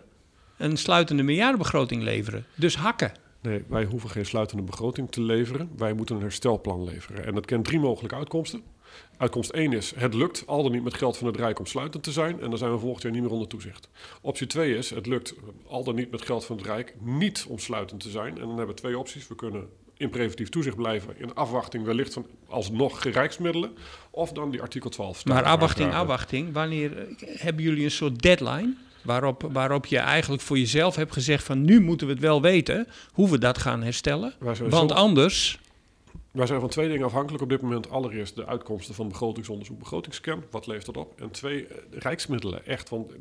[0.57, 2.45] een sluitende miljardenbegroting leveren.
[2.55, 3.11] Dus hakken.
[3.41, 5.70] Nee, wij hoeven geen sluitende begroting te leveren.
[5.78, 7.26] Wij moeten een herstelplan leveren.
[7.26, 8.63] En dat kent drie mogelijke uitkomsten.
[9.17, 12.03] Uitkomst 1 is, het lukt al dan niet met geld van het Rijk om sluitend
[12.03, 12.41] te zijn.
[12.41, 13.89] En dan zijn we volgend jaar niet meer onder toezicht.
[14.22, 15.34] Optie 2 is, het lukt
[15.67, 18.34] al dan niet met geld van het Rijk niet om sluitend te zijn.
[18.34, 19.28] En dan hebben we twee opties.
[19.28, 19.70] We kunnen
[20.00, 23.72] in preventief toezicht blijven in afwachting wellicht van alsnog gerijksmiddelen.
[24.12, 25.26] Of dan die artikel 12.
[25.26, 26.00] Maar afwachting, aanvragen.
[26.10, 26.54] afwachting.
[26.54, 27.06] Wanneer eh,
[27.39, 28.74] hebben jullie een soort deadline?
[29.02, 32.88] Waarop, waarop je eigenlijk voor jezelf hebt gezegd van nu moeten we het wel weten
[33.12, 34.34] hoe we dat gaan herstellen.
[34.70, 35.60] Want zo- anders,
[36.40, 37.90] Wij zijn van twee dingen afhankelijk op dit moment.
[37.90, 40.44] Allereerst de uitkomsten van begrotingsonderzoek, begrotingsscan.
[40.52, 41.22] Wat levert dat op?
[41.22, 42.66] En twee, eh, de rijksmiddelen.
[42.66, 43.18] Echt, want eh,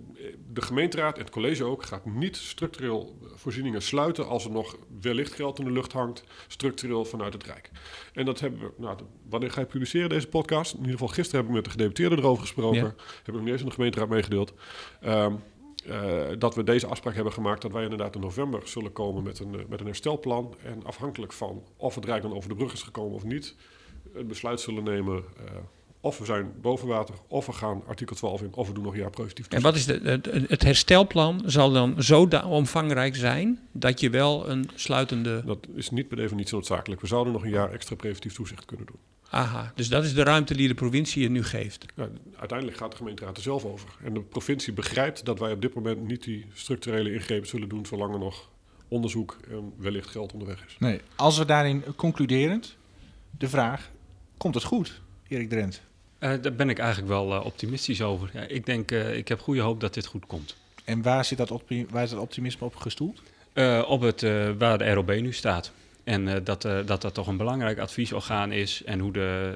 [0.53, 4.77] de gemeenteraad en het college ook gaat niet structureel eh, voorzieningen sluiten als er nog
[5.01, 7.71] wellicht geld in de lucht hangt, structureel vanuit het Rijk.
[8.13, 8.99] En dat hebben we, nou,
[9.29, 10.73] wanneer ga je publiceren deze podcast?
[10.73, 12.79] In ieder geval gisteren heb ik met de gedeputeerden erover gesproken.
[12.79, 12.95] Ja.
[13.17, 14.53] Heb ik nog niet eens in de gemeenteraad meegedeeld.
[15.01, 15.35] Ehm,
[15.87, 19.39] eh, dat we deze afspraak hebben gemaakt dat wij inderdaad in november zullen komen met
[19.39, 20.55] een, eh, met een herstelplan.
[20.65, 23.55] En afhankelijk van of het Rijk dan over de brug is gekomen of niet,
[24.15, 25.45] het besluit zullen nemen eh,
[26.01, 28.93] of we zijn boven water, of we gaan artikel 12 in, of we doen nog
[28.93, 33.69] een jaar preventief en wat is de, het, het herstelplan zal dan zo omvangrijk zijn
[33.73, 35.43] dat je wel een sluitende...
[35.45, 37.01] Dat is niet per definitie noodzakelijk.
[37.01, 38.99] We zouden nog een jaar extra preventief toezicht kunnen doen.
[39.31, 41.87] Aha, dus dat is de ruimte die de provincie je nu geeft.
[41.97, 43.89] Ja, uiteindelijk gaat de gemeenteraad er zelf over.
[44.03, 47.87] En de provincie begrijpt dat wij op dit moment niet die structurele ingrepen zullen doen
[47.87, 48.49] zolang er nog
[48.89, 50.77] onderzoek en wellicht geld onderweg is.
[50.79, 51.01] Nee.
[51.17, 52.77] Als we daarin concluderend,
[53.39, 53.91] de vraag,
[54.37, 55.81] komt het goed, Erik Drent?
[56.19, 58.31] Eh, daar ben ik eigenlijk wel eh, optimistisch over.
[58.33, 60.57] Ja, ik denk, eh, ik heb goede hoop dat dit goed komt.
[60.85, 63.21] En waar, zit dat waar is dat optimisme op gestoeld?
[63.53, 65.73] Eh, op het, eh, waar de ROB nu staat.
[66.09, 68.83] En eh, dat, eh, dat dat toch een belangrijk adviesorgaan is.
[68.85, 69.53] En hoe de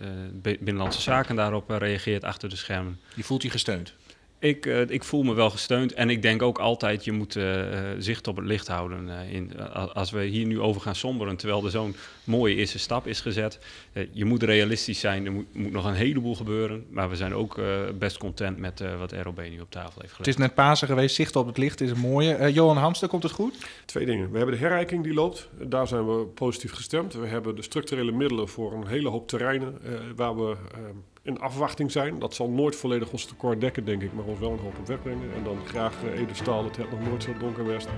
[0.00, 3.00] eh, Bi- Binnenlandse Zaken daarop reageert achter de schermen.
[3.14, 3.94] Je voelt je gesteund.
[4.42, 5.92] Ik, eh, ik voel me wel gesteund.
[5.94, 9.08] En ik denk ook altijd, je moet eh, eh, zicht op het licht houden.
[9.20, 9.52] eh, in,
[9.92, 13.58] als we hier nu over gaan somberen, terwijl er zo'n mooie eerste stap is gezet.
[13.92, 16.84] Eh, je moet realistisch zijn, er moet, moet nog een heleboel gebeuren.
[16.90, 17.64] Maar we zijn ook eh,
[17.98, 20.26] best content met eh, wat ROB nu op tafel heeft Het gelegd.
[20.28, 22.34] is net Pasen geweest, zicht op het licht is een mooie.
[22.34, 23.54] Eh, Johan Hamster, komt het goed?
[23.84, 24.30] Twee dingen.
[24.30, 25.48] We hebben de herrijking die loopt.
[25.60, 27.14] Daar zijn we positief gestemd.
[27.14, 30.80] We hebben de structurele middelen voor een hele hoop terreinen eh, waar we eh,
[31.22, 32.18] in afwachting zijn.
[32.18, 34.86] Dat zal nooit volledig ons tekort dekken, denk ik, maar ons wel een hoop op
[34.86, 35.34] weg brengen.
[35.36, 37.88] En dan graag uh, Edestaal, het het nog nooit zo donker west,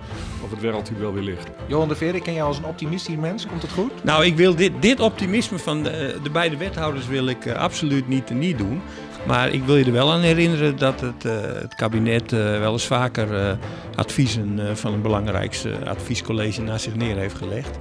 [0.42, 1.48] of het wereldtype wel weer licht.
[1.66, 3.46] Johan de Veer, ik ken jou als een optimistisch mens.
[3.46, 4.04] Komt het goed?
[4.04, 8.08] Nou, ik wil dit, dit optimisme van de, de beide wethouders wil ik eh, absoluut
[8.08, 8.80] niet, niet doen.
[9.26, 12.72] Maar ik wil je er wel aan herinneren dat het, eh, het kabinet eh, wel
[12.72, 13.56] eens vaker eh,
[13.94, 17.78] adviezen eh, van het belangrijkste adviescollege naast zich neer heeft gelegd.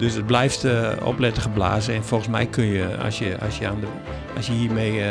[0.00, 1.94] Dus het blijft eh, opletten geblazen.
[1.94, 3.86] En volgens mij kun je, als je, als je, aan de,
[4.36, 5.08] als je hiermee eh,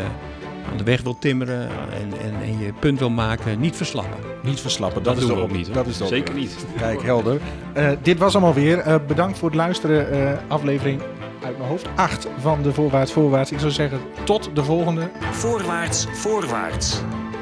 [0.71, 4.19] aan de weg wil timmeren en, en, en je punt wil maken, niet verslappen.
[4.43, 5.03] Niet verslappen.
[5.03, 5.73] Dat is doen de we ook niet.
[5.73, 6.55] Dat is Zeker niet.
[6.77, 7.39] Kijk, helder.
[7.73, 8.77] Eh, dit was allemaal weer.
[8.79, 10.11] Eh, bedankt voor het luisteren.
[10.11, 11.01] eh, aflevering
[11.45, 13.51] uit mijn hoofd 8 van de Voorwaarts Voorwaarts.
[13.51, 15.09] Ik zou zeggen, tot de volgende.
[15.31, 17.01] Voorwaarts, voorwaarts.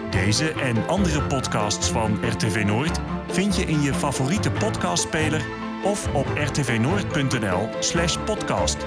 [0.09, 5.41] Deze en andere podcasts van RTV Noord vind je in je favoriete podcastspeler
[5.83, 8.77] of op rtvnoord.nl/podcast.